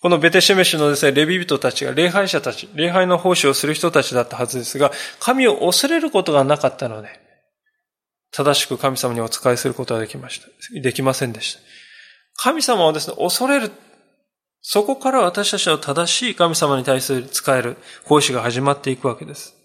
[0.01, 7.09] このベテシェメシのですね、レビ人たちが礼拝者たち、礼拝の奉仕をする人たちだったはずですが、神を恐れることがなかったので、
[8.33, 10.49] 正しく神様にお仕えすることはできました。
[10.81, 11.61] できませんでした。
[12.37, 13.71] 神様をですね、恐れる。
[14.63, 19.57] そこから私たちの正しい神様に対する使える奉仕が始まっていくわけです。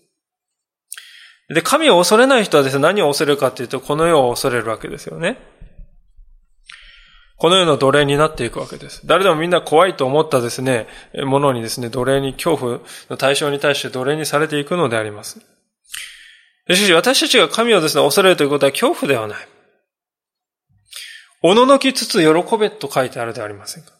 [1.53, 5.37] で、神を恐れない人はですね、何を恐れるかっていうと、この世を恐れるわけですよね。
[7.37, 9.05] この世の奴隷になっていくわけです。
[9.05, 10.87] 誰でもみんな怖いと思ったですね、
[11.25, 15.39] ものにですね、奴隷に、恐怖の対象に対して奴隷にされていくのであります。
[16.73, 19.47] しかし私たちが神をですね、恐れるということは恐怖ではない。
[21.43, 23.95] おののきつつ喜べと書いてあるではありませんか。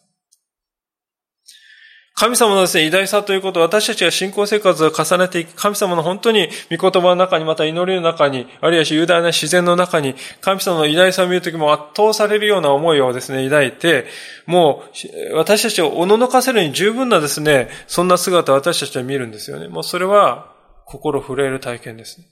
[2.18, 14.06] 神様のですね、偉大さということを私たちが信仰生活を重ねていき、神様の本当に御言葉の中に、また祈りの中に、あるいは雄大な自然の中に、神様の偉大さを見るときも圧倒されるような思いをですね、抱いて、
[14.46, 14.84] も
[15.30, 19.68] う、私たちをおののかせるに十分なですね、そんな姿を私たちは見るんですよね。
[19.68, 20.54] もうそれは、
[20.86, 22.26] 心震える体験ですね。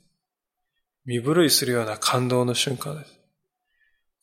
[1.07, 3.15] 身震いするような感動の瞬間です。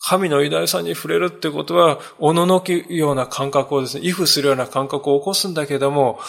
[0.03, 6.19] 神の偉大さに触れるってことは、おののきような感覚をですね、イフするような感覚を起こすんだけども、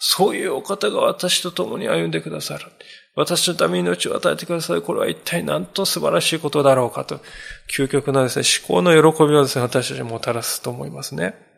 [0.00, 2.66] そういうお方が私と共に歩んでくださる。
[3.14, 4.82] 私のために命を与えてください。
[4.82, 7.20] これは一体何と素晴らしいことだろうかと、
[7.76, 11.49] 究極のですね、思考の喜びをですね、私たちにもたらすと思いますね。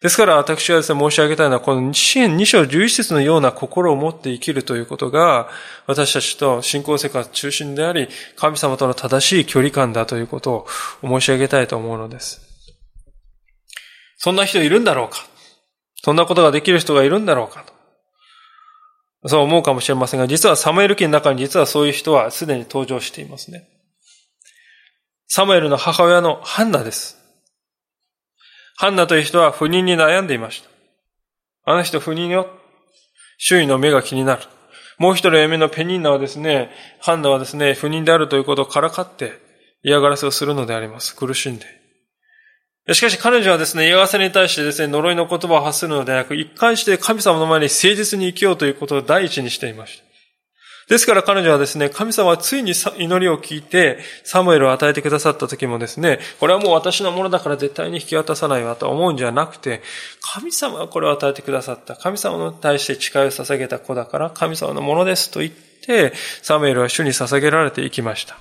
[0.00, 5.50] ですから私はですね、申し上げたいのは、この支援2章11節のような心を持って生きるということが、
[5.86, 10.66] 私たちと信仰生活中心であり、神様との正しい距離感だということ
[11.02, 12.40] を申し上げたいと思うのです。
[14.16, 15.18] そんな人いるんだろうか？
[16.02, 17.62] そんなことができる人がいるんだろうか
[19.22, 19.28] と。
[19.28, 23.68] そう思うかもしれませんが、実はサムエル記の中に実はそういう人はすでに登場していますね。
[25.28, 27.19] サムエルの母親のハンナです。
[28.76, 30.70] ハンナという人は不妊に悩んでいました。
[31.64, 32.48] あの人不妊よ。
[33.38, 34.42] 周囲の目が気になる。
[34.98, 39.32] もう一人嫁のペニンナはですね、ハンナはですね、不妊であるということをからかって
[39.82, 41.16] 嫌がらせをするのであります。
[41.16, 41.80] 苦しんで。
[42.94, 50.09] しかし彼女はですね、嫌がらせに対してですね、呪いの言葉を発するのではなく、一貫して神様の前に誠実に生きようということを第一にしていました。
[50.90, 59.82] ですから彼女はですね、神様はついに祈りを聞いて、サムエルを与えてくださった時もですね、これはもう私のものだから絶対に引き渡さないわと思うんじゃなくて、
[60.20, 61.94] 神様はこれを与えてくださった。
[61.94, 66.12] 神様に対して誓いを捧げた子だから、神様のものですと言って、
[66.42, 68.36] サムエルは主に捧げられていきました。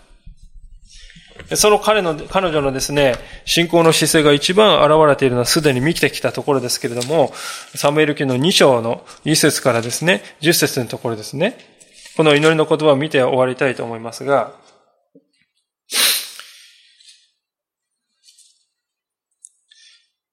[1.55, 3.13] その彼の、彼女のですね、
[3.45, 7.31] 信仰の姿勢が一番現れているのはすでに見てきたところですけれども、
[7.75, 11.77] サムエル記の2章の1節からですね、10節のところですね。
[12.19, 14.51] この祈りの言葉を見て終わりたいと思いますが、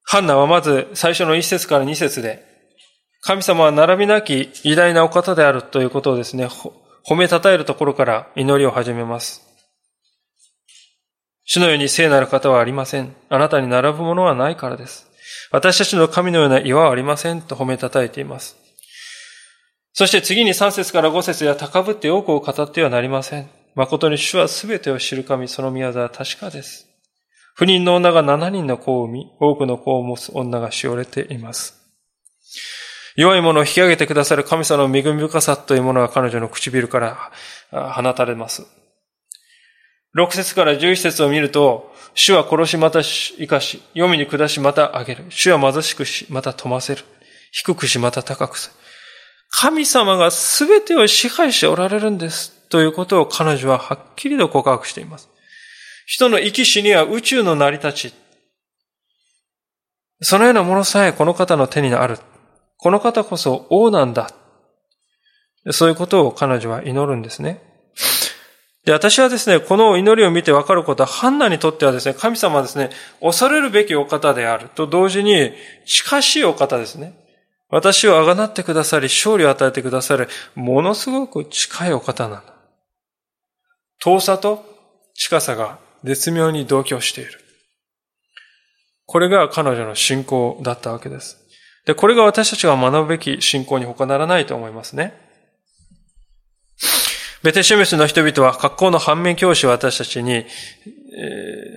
[0.03, 2.45] ハンナはまず最初の1節から2節で、
[3.21, 6.49] 神様は並びなき偉大なお方であるということをですね、
[7.09, 9.47] 褒めたたえるところから祈りを始めます。
[11.45, 13.15] 主のように聖なる方はありません。
[13.29, 15.07] あなたに並ぶものはないからです。
[15.53, 18.66] 私たちの神のような岩はありませんと褒めたたえています。
[19.97, 23.49] そして次に3節から5節や高ぶって多くを語ってはなりません。
[23.75, 26.87] 誠に主は全てを知る神、その宮沢は確かです。
[27.55, 31.81] 不妊の女が7人の子を産み、多くの子を持つ女がしおれています。
[33.17, 37.33] 弱い者を引き上げてくださる神様の恵み深さというものが彼女の唇か
[37.71, 38.67] ら放たれます。
[40.15, 45.25] 6節から11節を見ると、主は殺しまた生かし、読みに下しまた上げる。
[45.31, 47.03] 主は貧しくし、また富ませる。
[47.51, 48.86] 低くし、また高くする。
[49.59, 52.53] 神様が全てを支配しておられるんです。
[52.69, 55.31] ということを彼女ははっきりと告白しています。
[56.05, 58.15] 人の生き死には宇宙の成り立ち。
[60.21, 62.19] そのようなものさえこの方の手にある。
[62.77, 64.31] この方こそ王なんだ。
[65.71, 67.63] そういうことを彼女は祈るんですね。
[68.85, 72.91] で、私はですね、この祈りを見てわかることは、ハンナにとってはですね、神様はですね、
[73.21, 75.51] 恐れるべきお方であると同時に、
[75.87, 77.26] 近しいお方ですね。
[77.69, 82.55] 私をあがなってくださり、勝利を与えてくださる、ものすごく近いお方なんだ。
[84.01, 84.65] 遠さと
[85.15, 87.41] 近さが絶妙に同居している。
[89.07, 91.39] これが彼女の信仰だったわけです。
[91.87, 95.15] で、これが私たちが学ぶべき信仰に他ならないと思いますね。
[97.43, 100.45] ベテシェメスの人々は格好の反面教師を私たちに、え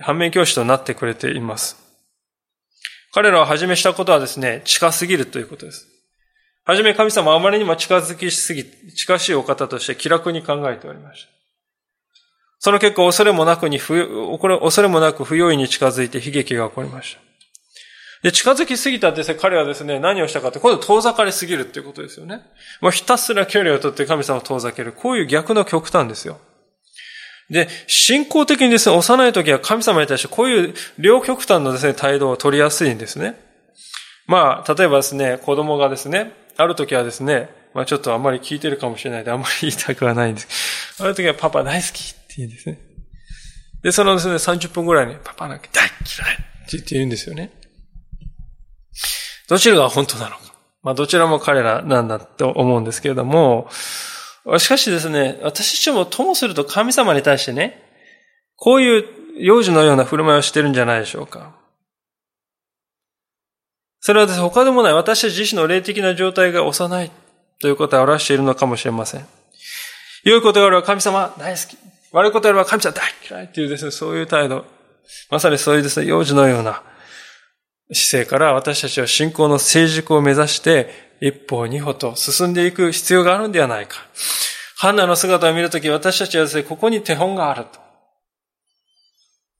[0.02, 1.89] 反面教師となってくれています。
[3.12, 5.88] 彼らは始めしたことはですね、近すぎるということです。
[6.64, 11.28] はじめ神様はあまりにも近づきすぎ、近しいお方として気楽に考えておりました。
[12.60, 17.20] その結果、恐れもなくに、恐れもなく不用意に近づいて悲劇が起こりました。
[18.22, 22.42] で、近づきすぎたですね、彼はですね、何をしたかって、今度遠ざかりすぎるっていうことですよね。
[22.82, 24.92] もうひたすら距離をとって神様を遠ざける。
[24.92, 26.38] こういう逆の極端ですよ。
[27.50, 33.34] で、信仰的にですね、幼い時は神様に対してこういう両極端のですね、態度を取りやすいんですね。
[34.26, 41.02] まあ、例えばですね、子供がですね、ある時はですね、まあちょっとあんまり聞いてるかもしれないで、あんまり言いたくはないんです。
[41.02, 42.78] ある時はパパ大好きって言うんですね。
[43.82, 47.50] で、そのですね、30分ぐらいに、パパなんか大嫌いって言うんですよね。
[49.48, 50.54] どちらが本当なのか。
[50.82, 53.68] まあ、どちらも彼らなんだと思うんですけれども、
[54.58, 57.82] しかしですね、私たちもともすると神様に対してね、
[58.56, 59.04] こういう
[59.38, 61.54] 幼児のような振る舞いをしてるんじゃないでしょうか。
[64.00, 67.10] それはですね、他でもない私たち自身の霊的な状態が幼い
[67.60, 69.26] ということを表しているのかもしれません。
[70.24, 71.76] 良いことがあれば神様大好き。
[72.12, 74.64] 悪いことがあれば神様大嫌いっていうですね、そういう態度。
[75.30, 76.82] まさにそういうですね、幼児のような
[77.92, 83.96] 姿勢から私たちは信仰の成熟を目指して一歩二歩と進んでいく必要があるんではないか。
[84.76, 87.78] ハンナの姿を見るとき私たちはですね、ここに手本があると。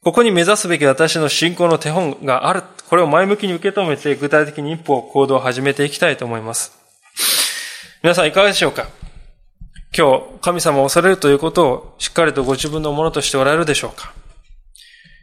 [0.02, 2.62] ここに目指すべき私の信仰の手本がある。
[2.88, 6.72] これを前向きに受け止めて具体的に一歩行動を始めていきたいと思います。
[8.02, 8.88] 皆さんいかがでしょうか？
[9.94, 14.14] 今日、神様を恐れるということをしっかりとご自分のものとしておられるでしょうか？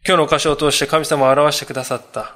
[0.06, 2.36] 今日の箇所を通して神様を表してくださった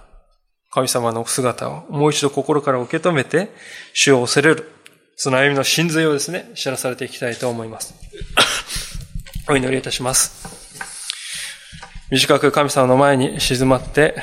[0.71, 3.49] 神様の姿をもう一度心から受け止めて、
[3.93, 4.71] 主を恐れる。
[5.17, 7.93] その歩みの真髄をですね、知らされていきたいと思います。
[9.49, 10.47] お祈りいたします。
[12.09, 14.15] 短く神様の前に静まって、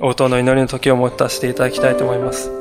[0.00, 2.59] 応答の祈りの時を持たせていただきたいと思います。